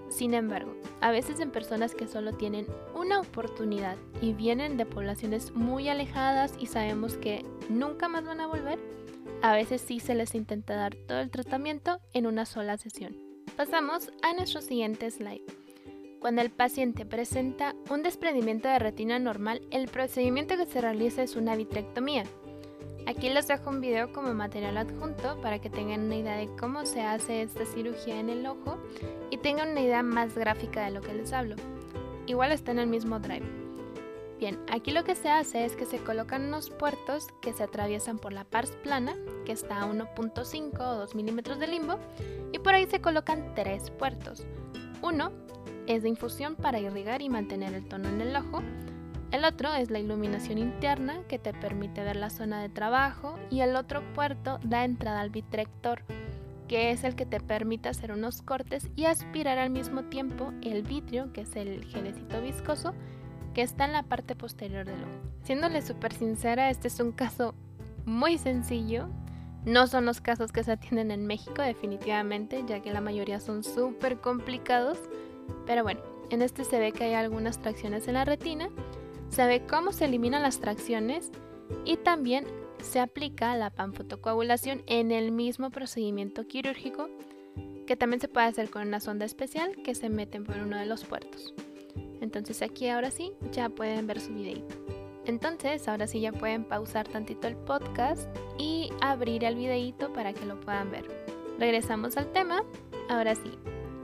Sin 0.09 0.35
embargo, 0.35 0.75
a 1.01 1.11
veces 1.11 1.41
en 1.41 1.51
personas 1.51 1.95
que 1.95 2.07
solo 2.07 2.35
tienen 2.35 2.67
una 2.95 3.21
oportunidad 3.21 3.97
y 4.21 4.35
vienen 4.35 4.77
de 4.77 4.85
poblaciones 4.85 5.53
muy 5.53 5.89
alejadas 5.89 6.53
y 6.59 6.67
sabemos 6.67 7.17
que 7.17 7.47
nunca 7.71 8.09
más 8.09 8.27
van 8.27 8.41
a 8.41 8.47
volver, 8.47 8.79
a 9.41 9.55
veces 9.55 9.81
sí 9.81 10.01
se 10.01 10.15
les 10.15 10.35
intenta 10.35 10.77
dar 10.77 10.95
todo 10.95 11.21
el 11.21 11.31
tratamiento 11.31 11.99
en 12.13 12.27
una 12.27 12.45
sola 12.45 12.77
sesión. 12.77 13.17
Pasamos 13.57 14.11
a 14.23 14.35
nuestro 14.35 14.61
siguiente 14.61 15.11
slide. 15.11 15.62
Cuando 16.23 16.41
el 16.41 16.53
paciente 16.53 17.05
presenta 17.05 17.75
un 17.91 18.05
desprendimiento 18.05 18.69
de 18.69 18.79
retina 18.79 19.19
normal, 19.19 19.61
el 19.73 19.89
procedimiento 19.89 20.57
que 20.57 20.67
se 20.67 20.81
realiza 20.81 21.25
es 21.25 21.35
una 21.35 21.57
vitrectomía. 21.57 22.23
Aquí 23.09 23.29
les 23.29 23.49
dejo 23.49 23.71
un 23.71 23.81
video 23.81 24.13
como 24.13 24.33
material 24.33 24.77
adjunto 24.77 25.41
para 25.41 25.59
que 25.59 25.69
tengan 25.69 26.05
una 26.05 26.15
idea 26.15 26.37
de 26.37 26.49
cómo 26.61 26.87
se 26.87 27.01
hace 27.03 27.43
esta 27.43 27.67
cirugía 27.67 28.21
en 28.21 28.29
el 28.29 28.47
ojo 28.47 28.79
y 29.31 29.39
tengan 29.39 29.73
una 29.73 29.81
idea 29.81 30.05
más 30.05 30.37
gráfica 30.37 30.85
de 30.85 30.93
lo 30.93 31.01
que 31.01 31.13
les 31.13 31.33
hablo. 31.33 31.57
Igual 32.29 32.53
está 32.53 32.71
en 32.71 32.79
el 32.79 32.87
mismo 32.87 33.19
drive. 33.19 33.45
Bien, 34.39 34.61
aquí 34.71 34.93
lo 34.93 35.03
que 35.03 35.17
se 35.17 35.29
hace 35.29 35.65
es 35.65 35.75
que 35.75 35.87
se 35.87 35.99
colocan 35.99 36.45
unos 36.45 36.71
puertos 36.71 37.27
que 37.41 37.53
se 37.53 37.65
atraviesan 37.65 38.21
por 38.21 38.33
la 38.33 38.45
pars 38.45 38.71
plana, 38.85 39.17
que 39.45 39.51
está 39.51 39.83
a 39.83 39.87
1.5 39.87 40.81
o 40.81 40.99
2 40.99 41.17
milímetros 41.17 41.59
de 41.59 41.67
limbo, 41.67 41.99
y 42.53 42.61
por 42.61 42.75
ahí 42.75 42.87
se 42.87 43.01
colocan 43.01 43.57
tres 43.57 43.91
puertos. 43.91 44.47
Uno 45.03 45.33
es 45.87 46.03
de 46.03 46.09
infusión 46.09 46.57
para 46.57 46.79
irrigar 46.79 47.23
y 47.23 47.29
mantener 47.29 47.75
el 47.75 47.87
tono 47.87 48.09
en 48.09 48.21
el 48.21 48.37
ojo. 48.37 48.63
El 49.31 49.45
otro 49.45 49.73
es 49.75 49.91
la 49.91 49.99
iluminación 49.99 50.59
interna 50.59 51.23
que 51.29 51.39
te 51.39 51.53
permite 51.53 52.05
ver 52.05 52.17
la 52.17 52.31
zona 52.31 52.61
de 52.61 52.69
trabajo 52.69 53.39
y 53.51 53.61
el 53.61 53.77
otro 53.77 54.03
puerto 54.15 54.59
da 54.63 54.85
entrada 54.85 55.21
al 55.21 55.31
vitrector 55.31 56.03
que 56.73 56.91
es 56.91 57.05
el 57.05 57.15
que 57.15 57.27
te 57.27 57.39
permite 57.39 57.91
hacer 57.91 58.13
unos 58.13 58.41
cortes 58.41 58.89
y 58.97 59.05
aspirar 59.05 59.59
al 59.59 59.69
mismo 59.69 60.05
tiempo 60.05 60.55
el 60.63 60.83
vitrio, 60.83 61.31
que 61.35 61.43
es 61.43 61.55
el 61.55 61.85
gelecito 61.85 62.41
viscoso, 62.41 62.95
que 63.53 63.61
está 63.61 63.85
en 63.85 63.93
la 63.93 64.05
parte 64.05 64.35
posterior 64.35 64.87
del 64.87 65.03
ojo. 65.03 65.13
Siéndole 65.43 65.83
súper 65.83 66.15
sincera, 66.15 66.71
este 66.71 66.89
es 66.89 66.99
un 66.99 67.13
caso 67.13 67.55
muy 68.07 68.39
sencillo. 68.39 69.11
No 69.67 69.87
son 69.87 70.07
los 70.07 70.23
casos 70.23 70.51
que 70.51 70.65
se 70.65 70.73
atienden 70.73 71.11
en 71.11 71.27
México 71.27 71.61
definitivamente, 71.61 72.65
ya 72.67 72.81
que 72.81 72.91
la 72.91 73.03
mayoría 73.03 73.39
son 73.39 73.65
súper 73.65 74.23
complicados. 74.23 74.99
Pero 75.67 75.83
bueno, 75.83 76.01
en 76.31 76.43
este 76.43 76.65
se 76.65 76.79
ve 76.79 76.93
que 76.93 77.05
hay 77.05 77.15
algunas 77.15 77.61
tracciones 77.61 78.09
en 78.09 78.15
la 78.15 78.25
retina, 78.25 78.69
se 79.29 79.47
ve 79.47 79.63
cómo 79.69 79.93
se 79.93 80.07
eliminan 80.07 80.43
las 80.43 80.61
tracciones 80.61 81.31
y 81.85 81.97
también 81.97 82.47
se 82.83 83.01
aplica 83.01 83.57
la 83.57 83.71
panfotocoagulación 83.71 84.83
en 84.87 85.13
el 85.13 85.33
mismo 85.33 85.71
procedimiento 85.71 86.47
quirúrgico 86.47 87.09
que 87.87 87.97
también 87.97 88.21
se 88.21 88.29
puede 88.29 88.47
hacer 88.47 88.71
con 88.71 88.87
una 88.87 89.01
sonda 89.01 89.25
especial 89.25 89.77
que 89.83 89.95
se 89.95 90.09
meten 90.09 90.45
por 90.45 90.57
uno 90.59 90.79
de 90.79 90.87
los 90.87 91.05
puertos. 91.05 91.55
Entonces 92.21 92.63
aquí 92.63 92.89
ahora 92.89 93.11
sí 93.11 93.33
ya 93.51 93.69
pueden 93.69 94.07
ver 94.07 94.21
su 94.21 94.33
videito. 94.33 94.75
Entonces 95.25 95.87
ahora 95.89 96.07
sí 96.07 96.21
ya 96.21 96.33
pueden 96.33 96.65
pausar 96.65 97.07
tantito 97.09 97.49
el 97.49 97.57
podcast 97.57 98.29
y 98.59 98.91
abrir 99.01 99.45
el 99.45 99.57
videito 99.57 100.13
para 100.13 100.33
que 100.33 100.47
lo 100.47 100.61
puedan 100.61 100.91
ver. 100.91 101.05
Regresamos 101.59 102.17
al 102.17 102.31
tema. 102.33 102.65
Ahora 103.09 103.35
sí, 103.35 103.51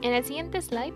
en 0.01 0.13
el 0.13 0.23
siguiente 0.23 0.61
slide 0.61 0.93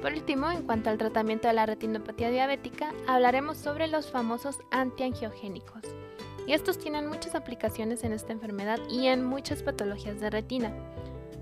por 0.00 0.12
último, 0.12 0.50
en 0.50 0.62
cuanto 0.62 0.90
al 0.90 0.98
tratamiento 0.98 1.48
de 1.48 1.54
la 1.54 1.66
retinopatía 1.66 2.30
diabética, 2.30 2.92
hablaremos 3.06 3.56
sobre 3.56 3.88
los 3.88 4.10
famosos 4.10 4.58
antiangiogénicos. 4.70 5.82
Y 6.46 6.52
estos 6.52 6.78
tienen 6.78 7.08
muchas 7.08 7.34
aplicaciones 7.34 8.04
en 8.04 8.12
esta 8.12 8.32
enfermedad 8.32 8.78
y 8.88 9.06
en 9.06 9.24
muchas 9.24 9.62
patologías 9.62 10.20
de 10.20 10.30
retina. 10.30 10.72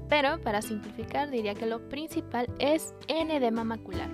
Pero, 0.08 0.40
para 0.40 0.62
simplificar, 0.62 1.30
diría 1.30 1.54
que 1.54 1.66
lo 1.66 1.88
principal 1.88 2.48
es 2.58 2.94
en 3.08 3.30
edema 3.30 3.64
macular. 3.64 4.08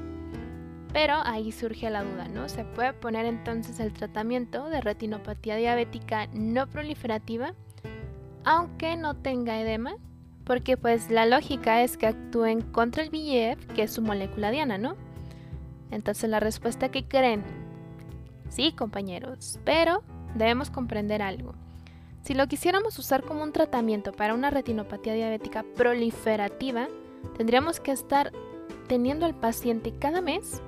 Pero 0.92 1.14
ahí 1.24 1.52
surge 1.52 1.88
la 1.90 2.02
duda, 2.02 2.26
¿no? 2.28 2.48
¿Se 2.48 2.64
puede 2.64 2.92
poner 2.92 3.26
entonces 3.26 3.78
el 3.78 3.92
tratamiento 3.92 4.68
de 4.68 4.80
retinopatía 4.80 5.56
diabética 5.56 6.26
no 6.32 6.66
proliferativa 6.66 7.54
aunque 8.44 8.96
no 8.96 9.16
tenga 9.16 9.60
edema? 9.60 9.94
Porque 10.50 10.76
pues 10.76 11.12
la 11.12 11.26
lógica 11.26 11.84
es 11.84 11.96
que 11.96 12.08
actúen 12.08 12.60
contra 12.60 13.04
el 13.04 13.10
VEGF, 13.10 13.66
que 13.72 13.84
es 13.84 13.92
su 13.92 14.02
molécula 14.02 14.50
diana, 14.50 14.78
¿no? 14.78 14.96
Entonces 15.92 16.28
la 16.28 16.40
respuesta 16.40 16.90
que 16.90 17.06
creen, 17.06 17.44
sí 18.48 18.72
compañeros, 18.72 19.60
pero 19.64 20.02
debemos 20.34 20.68
comprender 20.68 21.22
algo. 21.22 21.54
Si 22.24 22.34
lo 22.34 22.48
quisiéramos 22.48 22.98
usar 22.98 23.22
como 23.22 23.44
un 23.44 23.52
tratamiento 23.52 24.10
para 24.10 24.34
una 24.34 24.50
retinopatía 24.50 25.14
diabética 25.14 25.64
proliferativa, 25.76 26.88
tendríamos 27.36 27.78
que 27.78 27.92
estar 27.92 28.32
teniendo 28.88 29.26
al 29.26 29.36
paciente 29.36 29.94
cada 30.00 30.20
mes 30.20 30.62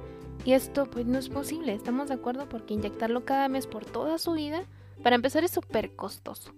y 0.45 0.53
esto 0.53 0.88
pues 0.88 1.07
no 1.07 1.18
es 1.18 1.29
posible, 1.29 1.75
estamos 1.75 2.07
de 2.07 2.14
acuerdo 2.14 2.49
porque 2.49 2.75
inyectarlo 2.75 3.25
cada 3.25 3.49
mes 3.49 3.66
por 3.66 3.85
toda 3.85 4.18
su 4.18 4.35
vida, 4.35 4.62
para 5.03 5.16
empezar 5.16 5.42
es 5.42 5.51
súper 5.51 5.97
costoso 5.97 6.55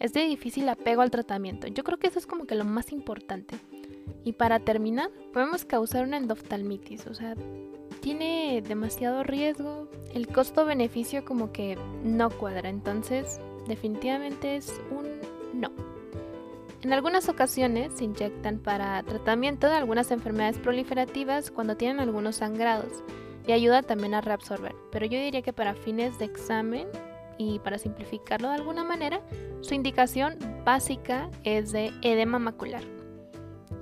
es 0.00 0.14
de 0.14 0.22
difícil 0.22 0.68
apego 0.68 1.02
al 1.02 1.10
tratamiento. 1.10 1.68
Yo 1.68 1.84
creo 1.84 1.98
que 1.98 2.08
eso 2.08 2.18
es 2.18 2.26
como 2.26 2.46
que 2.46 2.54
lo 2.54 2.64
más 2.64 2.90
importante. 2.90 3.56
Y 4.24 4.32
para 4.32 4.58
terminar, 4.58 5.10
podemos 5.32 5.64
causar 5.64 6.04
una 6.04 6.16
endoftalmitis, 6.16 7.06
o 7.06 7.14
sea, 7.14 7.36
tiene 8.00 8.62
demasiado 8.66 9.22
riesgo, 9.22 9.88
el 10.14 10.26
costo-beneficio 10.26 11.24
como 11.24 11.52
que 11.52 11.78
no 12.02 12.30
cuadra, 12.30 12.68
entonces 12.68 13.40
definitivamente 13.68 14.56
es 14.56 14.80
un 14.90 15.20
no. 15.58 15.70
En 16.82 16.94
algunas 16.94 17.28
ocasiones 17.28 17.92
se 17.94 18.04
inyectan 18.04 18.58
para 18.58 19.02
tratamiento 19.02 19.68
de 19.68 19.74
algunas 19.74 20.10
enfermedades 20.10 20.58
proliferativas 20.58 21.50
cuando 21.50 21.76
tienen 21.76 22.00
algunos 22.00 22.36
sangrados 22.36 23.04
y 23.46 23.52
ayuda 23.52 23.82
también 23.82 24.14
a 24.14 24.22
reabsorber, 24.22 24.74
pero 24.90 25.04
yo 25.04 25.18
diría 25.18 25.42
que 25.42 25.52
para 25.52 25.74
fines 25.74 26.18
de 26.18 26.24
examen 26.24 26.88
y 27.40 27.58
para 27.58 27.78
simplificarlo 27.78 28.48
de 28.48 28.56
alguna 28.56 28.84
manera, 28.84 29.22
su 29.62 29.74
indicación 29.74 30.36
básica 30.64 31.30
es 31.42 31.72
de 31.72 31.90
edema 32.02 32.38
macular. 32.38 32.82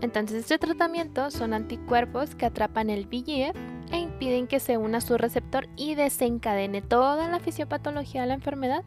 Entonces 0.01 0.43
este 0.43 0.59
tratamiento 0.59 1.33
son 1.33 1.53
anticuerpos 1.53 2.37
que 2.37 2.47
atrapan 2.47 2.89
el 2.89 3.07
VEGF 3.07 3.57
e 3.91 3.99
impiden 3.99 4.47
que 4.47 4.61
se 4.61 4.77
una 4.77 5.01
su 5.01 5.19
receptor 5.19 5.69
y 5.75 5.97
desencadene 5.97 6.83
toda 6.83 7.29
la 7.29 7.41
fisiopatología 7.41 8.21
de 8.21 8.29
la 8.29 8.35
enfermedad, 8.35 8.85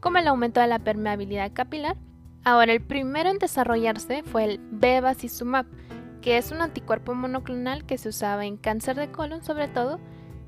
como 0.00 0.16
el 0.16 0.28
aumento 0.28 0.60
de 0.60 0.68
la 0.68 0.78
permeabilidad 0.78 1.52
capilar. 1.52 1.98
Ahora, 2.44 2.72
el 2.72 2.80
primero 2.80 3.28
en 3.28 3.38
desarrollarse 3.38 4.22
fue 4.22 4.44
el 4.44 4.60
bevacizumab, 4.70 5.66
que 6.22 6.38
es 6.38 6.50
un 6.50 6.62
anticuerpo 6.62 7.14
monoclonal 7.14 7.84
que 7.84 7.98
se 7.98 8.08
usaba 8.08 8.46
en 8.46 8.56
cáncer 8.56 8.96
de 8.96 9.10
colon 9.10 9.44
sobre 9.44 9.68
todo, 9.68 10.00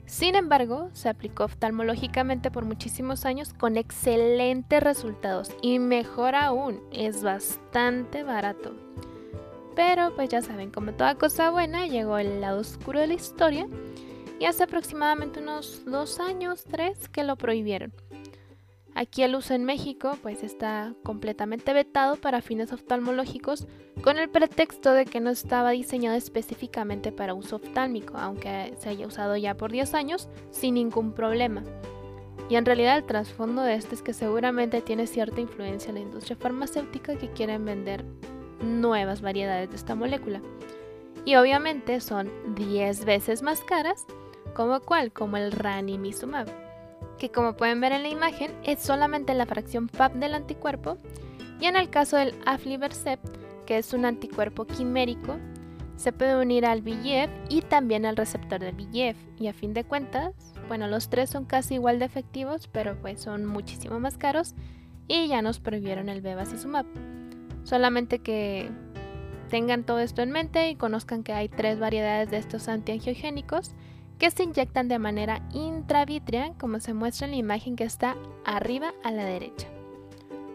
sin 0.07 0.35
embargo, 0.35 0.91
se 0.93 1.09
aplicó 1.09 1.45
oftalmológicamente 1.45 2.51
por 2.51 2.65
muchísimos 2.65 3.25
años 3.25 3.53
con 3.53 3.77
excelentes 3.77 4.83
resultados 4.83 5.51
y 5.63 5.79
mejor 5.79 6.35
aún, 6.35 6.81
es 6.93 7.23
bastante 7.23 8.23
barato. 8.23 8.75
Pero 9.75 10.15
pues 10.15 10.31
ya 10.31 10.41
saben, 10.41 10.71
como 10.71 10.93
toda 10.95 11.17
cosa 11.17 11.51
buena, 11.51 11.87
llegó 11.87 12.19
el 12.19 12.41
lado 12.41 12.61
oscuro 12.61 13.01
de 13.01 13.09
la 13.09 13.15
historia 13.15 13.69
y 14.39 14.47
hace 14.47 14.63
aproximadamente 14.63 15.41
unos 15.41 15.85
dos 15.85 16.21
años, 16.21 16.65
tres, 16.65 17.09
que 17.09 17.25
lo 17.25 17.37
prohibieron. 17.37 17.93
Aquí 18.97 19.23
el 19.23 19.35
uso 19.35 19.53
en 19.53 19.65
México 19.65 20.17
pues 20.23 20.43
está 20.43 20.95
completamente 21.03 21.75
vetado 21.75 22.17
para 22.17 22.41
fines 22.41 22.73
oftalmológicos 22.73 23.67
con 24.03 24.17
el 24.17 24.31
pretexto 24.31 24.93
de 24.93 25.05
que 25.05 25.21
no 25.21 25.29
estaba 25.29 25.73
diseñado 25.73 26.17
específicamente 26.17 27.13
para 27.13 27.35
uso 27.35 27.57
oftálmico, 27.57 28.17
aunque 28.17 28.73
se 28.79 28.89
haya 28.89 29.07
usado 29.07 29.37
ya 29.37 29.55
por 29.55 29.71
10 29.71 29.93
años 29.93 30.31
sin 30.51 30.75
ningún 30.75 31.13
problema. 31.13 31.63
Y 32.49 32.57
en 32.57 32.65
realidad 32.65 32.97
el 32.97 33.05
trasfondo 33.05 33.61
de 33.61 33.75
este 33.75 33.97
es 33.97 34.01
que 34.01 34.15
seguramente 34.15 34.81
tiene 34.81 35.07
cierta 35.07 35.43
influencia 35.43 35.91
en 35.91 35.97
la 35.97 36.01
industria 36.01 36.39
farmacéutica 36.39 37.19
que 37.19 37.31
quieren 37.31 37.67
vender 37.67 38.03
nuevas 38.63 39.21
variedades 39.21 39.69
de 39.69 39.77
esta 39.77 39.95
molécula. 39.95 40.41
Y 41.27 41.37
obviamente 41.37 42.01
son 42.01 42.31
10 42.55 43.05
veces 43.05 43.43
más 43.43 43.61
caras, 43.61 44.07
como 44.55 44.81
cual, 44.81 45.13
como 45.13 45.37
el 45.37 45.53
ranimizumab 45.53 46.66
que 47.19 47.31
como 47.31 47.57
pueden 47.57 47.81
ver 47.81 47.93
en 47.93 48.03
la 48.03 48.09
imagen 48.09 48.53
es 48.65 48.81
solamente 48.81 49.35
la 49.35 49.47
fracción 49.47 49.89
FAB 49.89 50.15
del 50.15 50.35
anticuerpo, 50.35 50.99
y 51.61 51.67
en 51.67 51.77
el 51.77 51.91
caso 51.91 52.17
del 52.17 52.35
aflibercept, 52.45 53.25
que 53.67 53.79
es 53.79 53.93
un 53.93 54.05
anticuerpo 54.05 54.67
quimérico, 54.67 55.39
se 55.97 56.13
puede 56.13 56.39
unir 56.39 56.67
al 56.67 56.83
VEGF 56.83 57.31
y 57.49 57.63
también 57.63 58.05
al 58.05 58.17
receptor 58.17 58.61
del 58.61 58.75
VEGF, 58.75 59.17
y 59.41 59.49
a 59.49 59.55
fin 59.55 59.73
de 59.73 59.85
cuentas, 59.85 60.35
bueno, 60.69 60.89
los 60.89 61.09
tres 61.09 61.31
son 61.31 61.45
casi 61.45 61.75
igual 61.75 61.99
de 61.99 62.05
efectivos, 62.05 62.69
pero 62.69 63.01
pues 63.01 63.21
son 63.21 63.47
muchísimo 63.47 63.99
más 64.01 64.19
caros 64.19 64.55
y 65.09 65.29
ya 65.29 65.41
nos 65.41 65.61
prohibieron 65.61 66.09
el 66.09 66.21
bevacizumab. 66.21 66.87
Solamente 67.63 68.19
que 68.19 68.71
tengan 69.49 69.85
todo 69.85 70.01
esto 70.01 70.23
en 70.23 70.33
mente 70.33 70.69
y 70.69 70.77
conozcan 70.77 71.23
que 71.23 71.33
hay 71.33 71.49
tres 71.49 71.79
variedades 71.79 72.31
de 72.31 72.39
estos 72.39 72.69
antiangiogénicos 72.69 73.75
que 74.19 74.31
se 74.31 74.45
inyectan 74.45 74.89
de 74.89 74.99
manera 74.99 75.43
intravítrea, 75.53 76.55
como 76.59 76.81
se 76.81 76.95
muestra 76.95 77.27
en 77.27 77.33
la 77.33 77.39
imagen 77.39 77.77
que 77.77 77.85
está 77.85 78.17
arriba 78.45 78.95
a 79.05 79.11
la 79.11 79.25
derecha. 79.25 79.69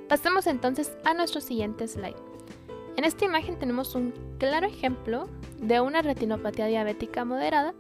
Pasemos 0.10 0.48
entonces 0.48 0.98
a 1.06 1.14
nuestro 1.14 1.42
siguiente 1.42 1.88
slide. 1.88 2.16
En 2.98 3.06
esta 3.06 3.26
imagen 3.26 3.58
tenemos 3.58 3.96
un 3.96 4.14
claro 4.40 4.68
ejemplo 4.68 5.30
de 5.62 5.80
una 5.80 6.02
retinopatía 6.02 6.66
diabética 6.66 7.24
moderada 7.24 7.74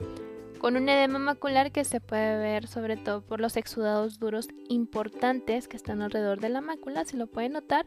con 0.60 0.78
un 0.78 0.88
edema 0.88 1.17
macular 1.17 1.72
que 1.72 1.84
se 1.84 2.00
puede 2.00 2.38
ver 2.38 2.67
sobre 2.67 2.96
todo 2.96 3.22
por 3.22 3.41
los 3.41 3.58
exudados 3.58 4.20
duros 4.20 4.48
importantes 4.70 5.67
que 5.67 5.76
están 5.76 6.02
alrededor 6.02 6.39
de 6.39 6.50
la 6.50 6.62
mácula, 6.62 7.04
si 7.04 7.17
lo 7.17 7.28
pueden 7.28 7.54
notar, 7.54 7.84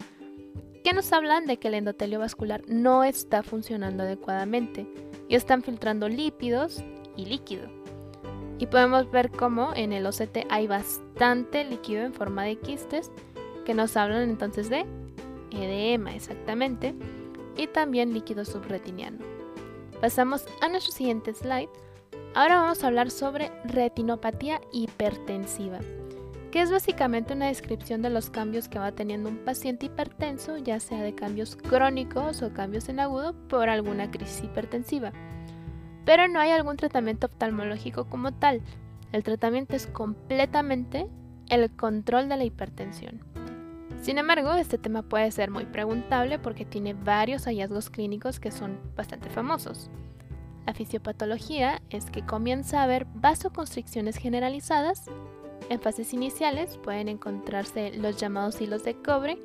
que 0.82 0.92
nos 0.92 1.12
hablan 1.12 1.46
de 1.46 1.56
que 1.56 1.68
el 1.68 1.74
endotelio 1.74 2.18
vascular 2.18 2.62
no 2.68 3.04
está 3.04 3.42
funcionando 3.42 4.02
adecuadamente 4.02 4.86
y 5.28 5.36
están 5.36 5.62
filtrando 5.62 6.08
lípidos 6.08 6.84
y 7.16 7.26
líquido. 7.26 7.83
Y 8.64 8.66
podemos 8.66 9.10
ver 9.10 9.30
cómo 9.30 9.74
en 9.76 9.92
el 9.92 10.06
OCT 10.06 10.46
hay 10.48 10.66
bastante 10.66 11.64
líquido 11.64 12.02
en 12.02 12.14
forma 12.14 12.44
de 12.44 12.56
quistes 12.56 13.10
que 13.66 13.74
nos 13.74 13.94
hablan 13.94 14.22
entonces 14.22 14.70
de 14.70 14.86
edema 15.50 16.14
exactamente 16.14 16.94
y 17.58 17.66
también 17.66 18.14
líquido 18.14 18.46
subretiniano. 18.46 19.18
Pasamos 20.00 20.46
a 20.62 20.70
nuestro 20.70 20.94
siguiente 20.94 21.34
slide. 21.34 21.68
Ahora 22.34 22.62
vamos 22.62 22.82
a 22.82 22.86
hablar 22.86 23.10
sobre 23.10 23.52
retinopatía 23.66 24.62
hipertensiva, 24.72 25.80
que 26.50 26.62
es 26.62 26.70
básicamente 26.70 27.34
una 27.34 27.48
descripción 27.48 28.00
de 28.00 28.08
los 28.08 28.30
cambios 28.30 28.68
que 28.68 28.78
va 28.78 28.92
teniendo 28.92 29.28
un 29.28 29.44
paciente 29.44 29.84
hipertenso, 29.84 30.56
ya 30.56 30.80
sea 30.80 31.02
de 31.02 31.14
cambios 31.14 31.54
crónicos 31.54 32.40
o 32.40 32.54
cambios 32.54 32.88
en 32.88 33.00
agudo 33.00 33.34
por 33.46 33.68
alguna 33.68 34.10
crisis 34.10 34.42
hipertensiva 34.42 35.12
pero 36.04 36.28
no 36.28 36.40
hay 36.40 36.50
algún 36.50 36.76
tratamiento 36.76 37.26
oftalmológico 37.26 38.04
como 38.06 38.32
tal. 38.32 38.62
El 39.12 39.22
tratamiento 39.22 39.76
es 39.76 39.86
completamente 39.86 41.06
el 41.48 41.70
control 41.70 42.28
de 42.28 42.36
la 42.36 42.44
hipertensión. 42.44 43.20
Sin 44.02 44.18
embargo, 44.18 44.52
este 44.54 44.76
tema 44.76 45.02
puede 45.02 45.30
ser 45.30 45.50
muy 45.50 45.64
preguntable 45.64 46.38
porque 46.38 46.64
tiene 46.64 46.92
varios 46.92 47.44
hallazgos 47.46 47.88
clínicos 47.90 48.38
que 48.38 48.50
son 48.50 48.78
bastante 48.96 49.30
famosos. 49.30 49.90
La 50.66 50.74
fisiopatología 50.74 51.80
es 51.90 52.10
que 52.10 52.24
comienza 52.24 52.80
a 52.80 52.84
haber 52.84 53.06
vasoconstricciones 53.14 54.16
generalizadas. 54.16 55.04
En 55.70 55.80
fases 55.80 56.12
iniciales 56.12 56.78
pueden 56.78 57.08
encontrarse 57.08 57.92
los 57.96 58.16
llamados 58.16 58.60
hilos 58.60 58.84
de 58.84 58.94
cobre, 58.94 59.38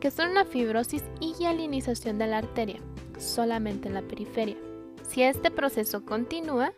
que 0.00 0.10
son 0.10 0.30
una 0.30 0.44
fibrosis 0.44 1.04
y 1.20 1.34
hialinización 1.34 2.18
de 2.18 2.28
la 2.28 2.38
arteria, 2.38 2.80
solamente 3.18 3.88
en 3.88 3.94
la 3.94 4.02
periferia. 4.02 4.56
Si 5.08 5.22
este 5.22 5.50
proceso 5.50 6.04
continúa, 6.04 6.72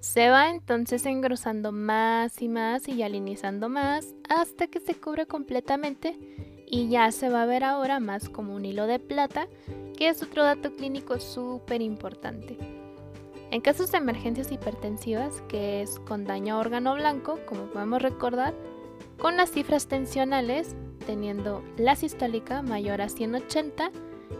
se 0.00 0.28
va 0.28 0.50
entonces 0.50 1.06
engrosando 1.06 1.70
más 1.70 2.42
y 2.42 2.48
más 2.48 2.88
y 2.88 3.02
alinizando 3.02 3.68
más 3.68 4.12
hasta 4.28 4.66
que 4.66 4.80
se 4.80 4.94
cubre 4.94 5.26
completamente 5.26 6.18
y 6.66 6.88
ya 6.88 7.12
se 7.12 7.28
va 7.28 7.42
a 7.42 7.46
ver 7.46 7.62
ahora 7.62 8.00
más 8.00 8.28
como 8.28 8.56
un 8.56 8.64
hilo 8.64 8.86
de 8.86 8.98
plata, 8.98 9.46
que 9.96 10.08
es 10.08 10.20
otro 10.20 10.42
dato 10.42 10.74
clínico 10.74 11.20
súper 11.20 11.80
importante. 11.80 12.58
En 13.52 13.60
casos 13.60 13.92
de 13.92 13.98
emergencias 13.98 14.50
hipertensivas, 14.50 15.40
que 15.42 15.82
es 15.82 16.00
con 16.00 16.24
daño 16.24 16.56
a 16.56 16.58
órgano 16.58 16.94
blanco, 16.94 17.38
como 17.46 17.66
podemos 17.66 18.02
recordar, 18.02 18.52
con 19.16 19.36
las 19.36 19.52
cifras 19.52 19.86
tensionales 19.86 20.74
teniendo 21.06 21.62
la 21.76 21.94
sistólica 21.94 22.62
mayor 22.62 23.00
a 23.00 23.08
180 23.08 23.90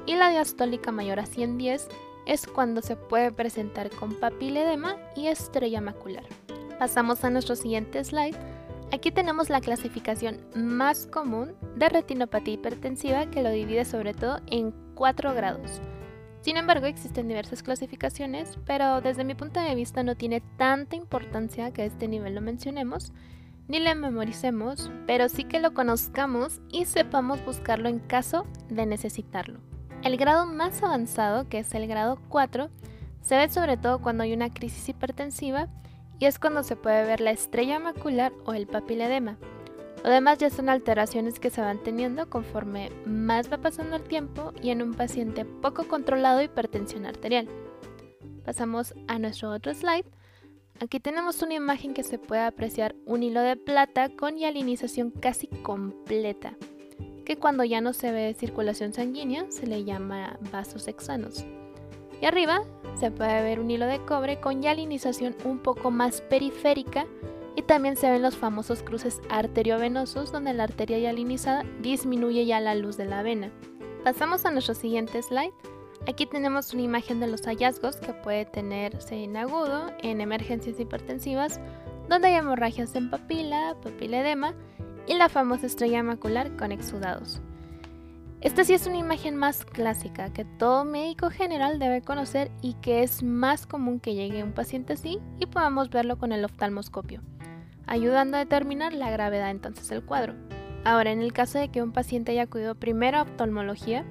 y 0.07 0.16
la 0.16 0.31
diastólica 0.31 0.90
mayor 0.90 1.21
a 1.21 1.27
110, 1.27 1.88
es 2.31 2.47
cuando 2.47 2.81
se 2.81 2.95
puede 2.95 3.33
presentar 3.33 3.90
con 3.90 4.14
papiledema 4.14 4.97
y 5.16 5.27
estrella 5.27 5.81
macular. 5.81 6.23
Pasamos 6.79 7.25
a 7.25 7.31
nuestro 7.31 7.57
siguiente 7.57 8.05
slide. 8.05 8.37
Aquí 8.93 9.11
tenemos 9.11 9.51
la 9.51 9.61
clasificación 9.61 10.38
más 10.55 11.09
común 11.09 11.57
de 11.75 11.88
retinopatía 11.88 12.55
hipertensiva 12.55 13.27
que 13.27 13.43
lo 13.43 13.51
divide 13.51 13.85
sobre 13.85 14.14
todo 14.14 14.38
en 14.47 14.73
cuatro 14.95 15.35
grados. 15.35 15.81
Sin 16.43 16.57
embargo, 16.57 16.87
existen 16.87 17.27
diversas 17.27 17.64
clasificaciones, 17.64 18.59
pero 18.64 19.01
desde 19.01 19.25
mi 19.25 19.35
punto 19.35 19.59
de 19.61 19.75
vista 19.75 20.05
no 20.05 20.14
tiene 20.14 20.40
tanta 20.57 20.95
importancia 20.95 21.73
que 21.73 21.83
a 21.83 21.87
este 21.87 22.07
nivel 22.07 22.37
lo 22.37 22.43
mencionemos, 22.43 23.12
ni 23.66 23.81
lo 23.81 23.93
memoricemos, 23.97 24.88
pero 25.05 25.29
sí 25.29 25.43
que 25.43 25.59
lo 25.59 25.75
conozcamos 25.75 26.61
y 26.71 26.85
sepamos 26.85 27.45
buscarlo 27.45 27.88
en 27.88 27.99
caso 27.99 28.47
de 28.69 28.87
necesitarlo. 28.87 29.70
El 30.03 30.17
grado 30.17 30.47
más 30.47 30.83
avanzado, 30.83 31.47
que 31.51 31.59
es 31.59 31.75
el 31.75 31.87
grado 31.87 32.19
4, 32.31 32.71
se 33.21 33.37
ve 33.37 33.51
sobre 33.51 33.77
todo 33.77 34.01
cuando 34.01 34.23
hay 34.23 34.33
una 34.33 34.49
crisis 34.49 34.89
hipertensiva 34.89 35.69
y 36.19 36.25
es 36.25 36.39
cuando 36.39 36.63
se 36.63 36.75
puede 36.75 37.05
ver 37.05 37.21
la 37.21 37.33
estrella 37.33 37.79
macular 37.79 38.33
o 38.47 38.55
el 38.55 38.67
papiledema. 38.67 39.37
Lo 40.03 40.09
demás 40.09 40.39
ya 40.39 40.49
son 40.49 40.71
alteraciones 40.71 41.39
que 41.39 41.51
se 41.51 41.61
van 41.61 41.83
teniendo 41.83 42.31
conforme 42.31 42.91
más 43.05 43.53
va 43.53 43.59
pasando 43.59 43.97
el 43.97 44.03
tiempo 44.03 44.55
y 44.63 44.71
en 44.71 44.81
un 44.81 44.95
paciente 44.95 45.45
poco 45.45 45.87
controlado 45.87 46.41
hipertensión 46.41 47.05
arterial. 47.05 47.47
Pasamos 48.43 48.95
a 49.07 49.19
nuestro 49.19 49.51
otro 49.51 49.75
slide. 49.75 50.07
Aquí 50.81 50.99
tenemos 50.99 51.43
una 51.43 51.53
imagen 51.53 51.93
que 51.93 52.05
se 52.05 52.19
puede 52.19 52.41
apreciar 52.41 52.97
un 53.05 53.23
hilo 53.23 53.43
de 53.43 53.57
plata 53.57 54.09
con 54.09 54.39
hialinización 54.39 55.11
casi 55.11 55.47
completa 55.47 56.57
que 57.31 57.37
cuando 57.37 57.62
ya 57.62 57.81
no 57.81 57.93
se 57.93 58.11
ve 58.11 58.35
circulación 58.35 58.93
sanguínea 58.93 59.47
se 59.51 59.64
le 59.64 59.85
llama 59.85 60.37
vasos 60.51 60.88
hexanos. 60.88 61.45
Y 62.21 62.27
arriba 62.27 62.64
se 62.99 63.12
puede 63.12 63.45
ver 63.45 63.61
un 63.61 63.71
hilo 63.71 63.87
de 63.87 64.05
cobre 64.05 64.40
con 64.40 64.61
hialinización 64.61 65.37
un 65.45 65.61
poco 65.61 65.93
más 65.93 66.23
periférica 66.23 67.07
y 67.55 67.62
también 67.62 67.95
se 67.95 68.11
ven 68.11 68.23
los 68.23 68.37
famosos 68.37 68.83
cruces 68.83 69.21
arteriovenosos 69.29 70.33
donde 70.33 70.55
la 70.55 70.64
arteria 70.64 70.99
hialinizada 70.99 71.62
disminuye 71.81 72.47
ya 72.47 72.59
la 72.59 72.75
luz 72.75 72.97
de 72.97 73.05
la 73.05 73.23
vena. 73.23 73.53
Pasamos 74.03 74.45
a 74.45 74.51
nuestro 74.51 74.75
siguiente 74.75 75.23
slide. 75.23 75.55
Aquí 76.09 76.27
tenemos 76.27 76.75
una 76.75 76.83
imagen 76.83 77.21
de 77.21 77.29
los 77.29 77.43
hallazgos 77.43 77.99
que 77.99 78.12
puede 78.12 78.45
tenerse 78.45 79.23
en 79.23 79.37
agudo 79.37 79.93
en 80.03 80.21
emergencias 80.21 80.81
hipertensivas 80.81 81.61
donde 82.09 82.27
hay 82.27 82.35
hemorragias 82.35 82.97
en 82.97 83.09
papila, 83.09 83.77
papiledema 83.85 84.53
y 85.07 85.15
la 85.15 85.29
famosa 85.29 85.67
estrella 85.67 86.03
macular 86.03 86.57
con 86.57 86.73
exudados. 86.73 87.41
Esta 88.41 88.65
sí 88.65 88.73
es 88.73 88.87
una 88.87 88.97
imagen 88.97 89.37
más 89.37 89.67
clásica 89.67 90.33
que 90.33 90.47
todo 90.47 90.87
médico 90.87 91.29
general 91.29 91.79
debe 91.79 92.01
conocer 92.01 92.51
y 92.63 92.73
que 92.75 93.03
es 93.03 93.23
más 93.23 93.67
común 93.67 94.01
que 94.01 94.15
llegue 94.15 94.43
un 94.43 94.53
paciente 94.53 94.95
así 94.95 95.19
y 95.39 95.45
podamos 95.45 95.91
verlo 95.91 96.17
con 96.17 96.33
el 96.33 96.45
oftalmoscopio, 96.47 97.21
ayudando 97.87 98.39
a 98.39 98.41
determinar 98.41 98.95
la 98.95 99.11
gravedad 99.11 99.51
entonces 99.51 99.89
del 99.91 100.03
cuadro. 100.03 100.35
Ahora, 100.85 101.13
en 101.13 101.21
el 101.21 101.35
caso 101.35 101.59
de 101.59 101.69
que 101.69 101.83
un 101.83 101.93
paciente 101.93 102.33
haya 102.33 102.45
acudido 102.45 102.75
primero 102.75 103.19
a 103.19 103.23
oftalmología 103.23 104.07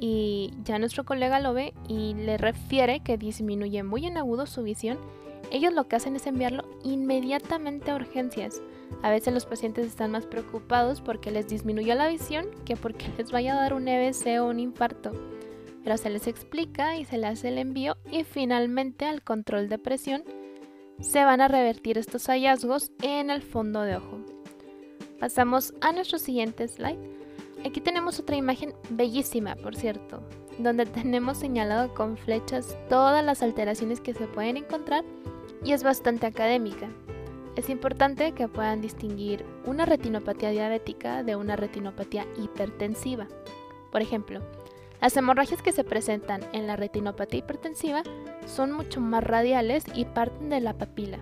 y 0.00 0.52
ya 0.64 0.80
nuestro 0.80 1.04
colega 1.04 1.38
lo 1.38 1.54
ve 1.54 1.72
y 1.86 2.14
le 2.14 2.38
refiere 2.38 2.98
que 2.98 3.16
disminuye 3.16 3.84
muy 3.84 4.06
en 4.06 4.18
agudo 4.18 4.46
su 4.46 4.64
visión, 4.64 4.98
ellos 5.52 5.72
lo 5.72 5.86
que 5.86 5.94
hacen 5.94 6.16
es 6.16 6.26
enviarlo 6.26 6.64
inmediatamente 6.82 7.92
a 7.92 7.94
urgencias 7.94 8.60
a 9.02 9.10
veces 9.10 9.32
los 9.32 9.46
pacientes 9.46 9.86
están 9.86 10.10
más 10.10 10.26
preocupados 10.26 11.00
porque 11.00 11.30
les 11.30 11.48
disminuyó 11.48 11.94
la 11.94 12.08
visión 12.08 12.46
que 12.64 12.76
porque 12.76 13.06
les 13.18 13.32
vaya 13.32 13.54
a 13.54 13.60
dar 13.60 13.74
un 13.74 13.88
EBC 13.88 14.40
o 14.40 14.46
un 14.46 14.60
infarto. 14.60 15.12
Pero 15.82 15.96
se 15.96 16.10
les 16.10 16.26
explica 16.26 16.96
y 16.96 17.04
se 17.04 17.18
le 17.18 17.26
hace 17.26 17.48
el 17.48 17.58
envío 17.58 17.96
y 18.10 18.24
finalmente 18.24 19.04
al 19.04 19.22
control 19.22 19.68
de 19.68 19.78
presión 19.78 20.22
se 21.00 21.24
van 21.24 21.40
a 21.40 21.48
revertir 21.48 21.98
estos 21.98 22.26
hallazgos 22.26 22.92
en 23.02 23.30
el 23.30 23.42
fondo 23.42 23.82
de 23.82 23.96
ojo. 23.96 24.20
Pasamos 25.18 25.74
a 25.80 25.92
nuestro 25.92 26.18
siguiente 26.18 26.66
slide. 26.68 26.98
Aquí 27.64 27.80
tenemos 27.80 28.18
otra 28.18 28.36
imagen 28.36 28.74
bellísima, 28.90 29.54
por 29.56 29.76
cierto, 29.76 30.22
donde 30.58 30.86
tenemos 30.86 31.38
señalado 31.38 31.94
con 31.94 32.16
flechas 32.16 32.76
todas 32.88 33.24
las 33.24 33.42
alteraciones 33.42 34.00
que 34.00 34.14
se 34.14 34.26
pueden 34.26 34.56
encontrar 34.56 35.04
y 35.64 35.72
es 35.72 35.82
bastante 35.82 36.26
académica. 36.26 36.88
Es 37.56 37.68
importante 37.68 38.32
que 38.32 38.48
puedan 38.48 38.80
distinguir 38.80 39.44
una 39.66 39.84
retinopatía 39.84 40.50
diabética 40.50 41.22
de 41.22 41.36
una 41.36 41.54
retinopatía 41.54 42.26
hipertensiva. 42.42 43.28
Por 43.90 44.00
ejemplo, 44.00 44.40
las 45.00 45.16
hemorragias 45.16 45.60
que 45.60 45.72
se 45.72 45.84
presentan 45.84 46.40
en 46.52 46.66
la 46.66 46.76
retinopatía 46.76 47.40
hipertensiva 47.40 48.02
son 48.46 48.72
mucho 48.72 49.00
más 49.00 49.22
radiales 49.22 49.84
y 49.94 50.06
parten 50.06 50.48
de 50.48 50.60
la 50.60 50.78
papila. 50.78 51.18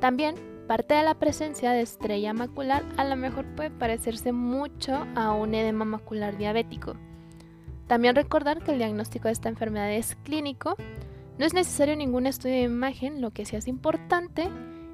También 0.00 0.34
aparte 0.72 0.94
de 0.94 1.02
la 1.02 1.14
presencia 1.14 1.72
de 1.72 1.82
estrella 1.82 2.32
macular, 2.32 2.82
a 2.96 3.04
lo 3.04 3.14
mejor 3.14 3.44
puede 3.54 3.70
parecerse 3.70 4.32
mucho 4.32 5.06
a 5.14 5.32
un 5.32 5.54
edema 5.54 5.84
macular 5.84 6.38
diabético. 6.38 6.94
También 7.88 8.16
recordar 8.16 8.64
que 8.64 8.72
el 8.72 8.78
diagnóstico 8.78 9.28
de 9.28 9.32
esta 9.32 9.50
enfermedad 9.50 9.92
es 9.92 10.16
clínico, 10.22 10.76
no 11.38 11.44
es 11.44 11.52
necesario 11.52 11.94
ningún 11.94 12.26
estudio 12.26 12.54
de 12.54 12.62
imagen, 12.62 13.20
lo 13.20 13.32
que 13.32 13.44
sí 13.44 13.54
es 13.54 13.68
importante 13.68 14.48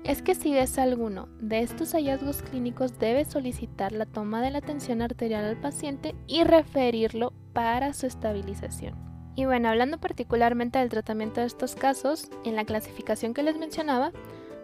es 0.08 0.22
que 0.22 0.34
si 0.34 0.54
ves 0.54 0.78
alguno 0.78 1.28
de 1.38 1.60
estos 1.60 1.92
hallazgos 1.92 2.40
clínicos 2.40 2.98
debes 2.98 3.28
solicitar 3.28 3.92
la 3.92 4.06
toma 4.06 4.40
de 4.40 4.50
la 4.50 4.62
tensión 4.62 5.02
arterial 5.02 5.44
al 5.44 5.60
paciente 5.60 6.14
y 6.26 6.44
referirlo 6.44 7.34
para 7.52 7.92
su 7.92 8.06
estabilización. 8.06 8.94
Y 9.36 9.44
bueno, 9.44 9.68
hablando 9.68 9.98
particularmente 9.98 10.78
del 10.78 10.88
tratamiento 10.88 11.42
de 11.42 11.46
estos 11.46 11.74
casos, 11.74 12.30
en 12.46 12.56
la 12.56 12.64
clasificación 12.64 13.34
que 13.34 13.42
les 13.42 13.58
mencionaba, 13.58 14.12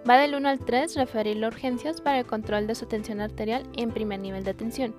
va 0.09 0.17
del 0.17 0.35
1 0.35 0.49
al 0.49 0.61
3 0.61 0.97
referirlo 0.97 1.45
a 1.45 1.51
urgencias 1.51 2.01
para 2.01 2.21
el 2.21 2.27
control 2.27 2.67
de 2.67 2.75
su 2.75 2.87
tensión 2.87 3.21
arterial 3.21 3.65
en 3.77 3.91
primer 3.91 4.21
nivel 4.21 4.45
de 4.45 4.55
tensión. 4.55 4.95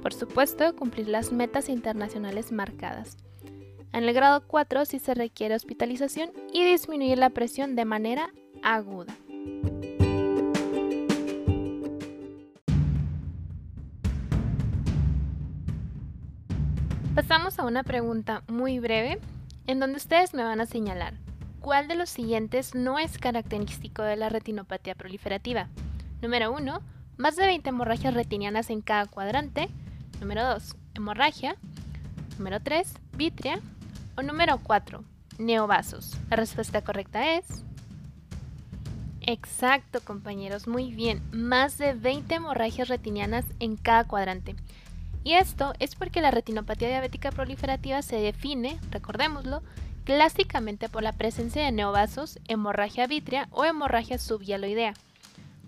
Por 0.00 0.14
supuesto, 0.14 0.74
cumplir 0.74 1.08
las 1.08 1.30
metas 1.30 1.68
internacionales 1.68 2.52
marcadas. 2.52 3.18
En 3.92 4.04
el 4.04 4.14
grado 4.14 4.46
4 4.46 4.86
sí 4.86 4.98
se 4.98 5.12
requiere 5.12 5.54
hospitalización 5.54 6.30
y 6.54 6.64
disminuir 6.64 7.18
la 7.18 7.28
presión 7.28 7.76
de 7.76 7.84
manera 7.84 8.30
aguda. 8.62 9.14
Pasamos 17.14 17.58
a 17.58 17.64
una 17.64 17.84
pregunta 17.84 18.42
muy 18.48 18.80
breve 18.80 19.20
en 19.66 19.78
donde 19.78 19.96
ustedes 19.96 20.34
me 20.34 20.42
van 20.42 20.60
a 20.60 20.66
señalar 20.66 21.14
cuál 21.60 21.88
de 21.88 21.94
los 21.94 22.10
siguientes 22.10 22.74
no 22.74 22.98
es 22.98 23.16
característico 23.16 24.02
de 24.02 24.16
la 24.16 24.28
retinopatía 24.28 24.94
proliferativa. 24.94 25.68
Número 26.20 26.52
1, 26.52 26.80
más 27.16 27.36
de 27.36 27.46
20 27.46 27.70
hemorragias 27.70 28.12
retinianas 28.12 28.68
en 28.68 28.82
cada 28.82 29.06
cuadrante. 29.06 29.70
Número 30.20 30.44
2, 30.44 30.76
hemorragia. 30.94 31.56
Número 32.36 32.60
3, 32.60 32.92
vitrea. 33.16 33.60
O 34.16 34.22
número 34.22 34.58
4, 34.62 35.02
neovasos. 35.38 36.18
La 36.28 36.36
respuesta 36.36 36.82
correcta 36.82 37.36
es... 37.36 37.64
Exacto, 39.26 40.00
compañeros, 40.04 40.68
muy 40.68 40.92
bien. 40.92 41.22
Más 41.32 41.78
de 41.78 41.94
20 41.94 42.34
hemorragias 42.34 42.88
retinianas 42.88 43.46
en 43.58 43.76
cada 43.76 44.04
cuadrante. 44.04 44.54
Y 45.22 45.32
esto 45.32 45.72
es 45.78 45.94
porque 45.94 46.20
la 46.20 46.30
retinopatía 46.30 46.88
diabética 46.88 47.30
proliferativa 47.32 48.02
se 48.02 48.16
define, 48.16 48.78
recordémoslo, 48.90 49.62
clásicamente 50.04 50.90
por 50.90 51.02
la 51.02 51.12
presencia 51.12 51.64
de 51.64 51.72
neovasos, 51.72 52.38
hemorragia 52.48 53.06
vítrea 53.06 53.48
o 53.50 53.64
hemorragia 53.64 54.18
subhialoidea. 54.18 54.92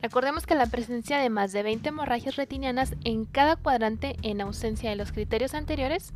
Recordemos 0.03 0.45
que 0.45 0.55
la 0.55 0.67
presencia 0.67 1.17
de 1.17 1.31
más 1.31 1.53
de 1.53 1.63
20 1.63 1.89
hemorragias 1.89 2.37
retinianas 2.37 2.95
en 3.05 3.25
cada 3.25 3.57
cuadrante 3.57 4.17
en 4.21 4.43
ausencia 4.43 4.91
de 4.91 4.97
los 4.97 5.13
criterios 5.13 5.55
anteriores 5.55 6.13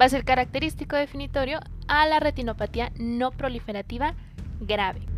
va 0.00 0.04
a 0.04 0.08
ser 0.08 0.24
característico 0.24 0.94
definitorio 0.94 1.58
a 1.88 2.06
la 2.06 2.20
retinopatía 2.20 2.92
no 2.96 3.32
proliferativa 3.32 4.14
grave. 4.60 5.13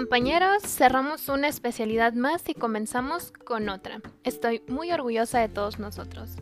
Compañeros, 0.00 0.62
cerramos 0.62 1.28
una 1.28 1.48
especialidad 1.48 2.14
más 2.14 2.48
y 2.48 2.54
comenzamos 2.54 3.32
con 3.44 3.68
otra. 3.68 4.00
Estoy 4.24 4.62
muy 4.66 4.90
orgullosa 4.90 5.40
de 5.40 5.50
todos 5.50 5.78
nosotros. 5.78 6.36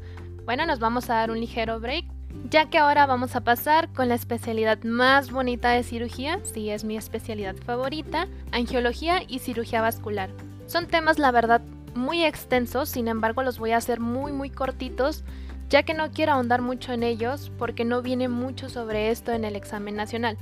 Bueno, 0.44 0.64
nos 0.64 0.78
vamos 0.78 1.10
a 1.10 1.14
dar 1.14 1.32
un 1.32 1.40
ligero 1.40 1.80
break, 1.80 2.04
ya 2.48 2.70
que 2.70 2.78
ahora 2.78 3.04
vamos 3.06 3.34
a 3.34 3.40
pasar 3.40 3.92
con 3.92 4.08
la 4.08 4.14
especialidad 4.14 4.84
más 4.84 5.32
bonita 5.32 5.70
de 5.70 5.82
cirugía, 5.82 6.38
si 6.44 6.70
es 6.70 6.84
mi 6.84 6.96
especialidad 6.96 7.56
favorita, 7.56 8.28
angiología 8.52 9.24
y 9.26 9.40
cirugía 9.40 9.82
vascular. 9.82 10.30
Son 10.66 10.86
temas, 10.86 11.18
la 11.18 11.32
verdad, 11.32 11.60
muy 11.96 12.24
extensos, 12.24 12.88
sin 12.88 13.08
embargo 13.08 13.42
los 13.42 13.58
voy 13.58 13.72
a 13.72 13.78
hacer 13.78 13.98
muy 13.98 14.30
muy 14.30 14.50
cortitos, 14.50 15.24
ya 15.68 15.82
que 15.82 15.94
no 15.94 16.12
quiero 16.12 16.30
ahondar 16.30 16.62
mucho 16.62 16.92
en 16.92 17.02
ellos 17.02 17.50
porque 17.58 17.84
no 17.84 18.02
viene 18.02 18.28
mucho 18.28 18.68
sobre 18.68 19.10
esto 19.10 19.32
en 19.32 19.44
el 19.44 19.56
examen 19.56 19.96
nacional. 19.96 20.38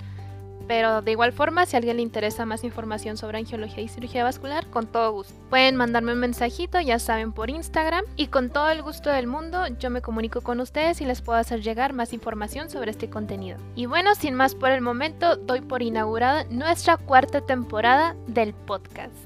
Pero 0.66 1.02
de 1.02 1.12
igual 1.12 1.32
forma, 1.32 1.66
si 1.66 1.76
a 1.76 1.78
alguien 1.78 1.96
le 1.96 2.02
interesa 2.02 2.46
más 2.46 2.64
información 2.64 3.16
sobre 3.16 3.38
angiología 3.38 3.82
y 3.82 3.88
cirugía 3.88 4.24
vascular, 4.24 4.66
con 4.68 4.86
todo 4.86 5.12
gusto. 5.12 5.34
Pueden 5.50 5.76
mandarme 5.76 6.12
un 6.12 6.20
mensajito, 6.20 6.80
ya 6.80 6.98
saben, 6.98 7.32
por 7.32 7.50
Instagram. 7.50 8.04
Y 8.16 8.28
con 8.28 8.50
todo 8.50 8.70
el 8.70 8.82
gusto 8.82 9.10
del 9.10 9.26
mundo, 9.26 9.66
yo 9.78 9.90
me 9.90 10.02
comunico 10.02 10.40
con 10.40 10.60
ustedes 10.60 11.00
y 11.00 11.04
les 11.04 11.22
puedo 11.22 11.38
hacer 11.38 11.62
llegar 11.62 11.92
más 11.92 12.12
información 12.12 12.70
sobre 12.70 12.90
este 12.90 13.08
contenido. 13.08 13.58
Y 13.74 13.86
bueno, 13.86 14.14
sin 14.14 14.34
más 14.34 14.54
por 14.54 14.70
el 14.70 14.80
momento, 14.80 15.36
doy 15.36 15.60
por 15.60 15.82
inaugurada 15.82 16.44
nuestra 16.50 16.96
cuarta 16.96 17.40
temporada 17.40 18.16
del 18.26 18.54
podcast. 18.54 19.25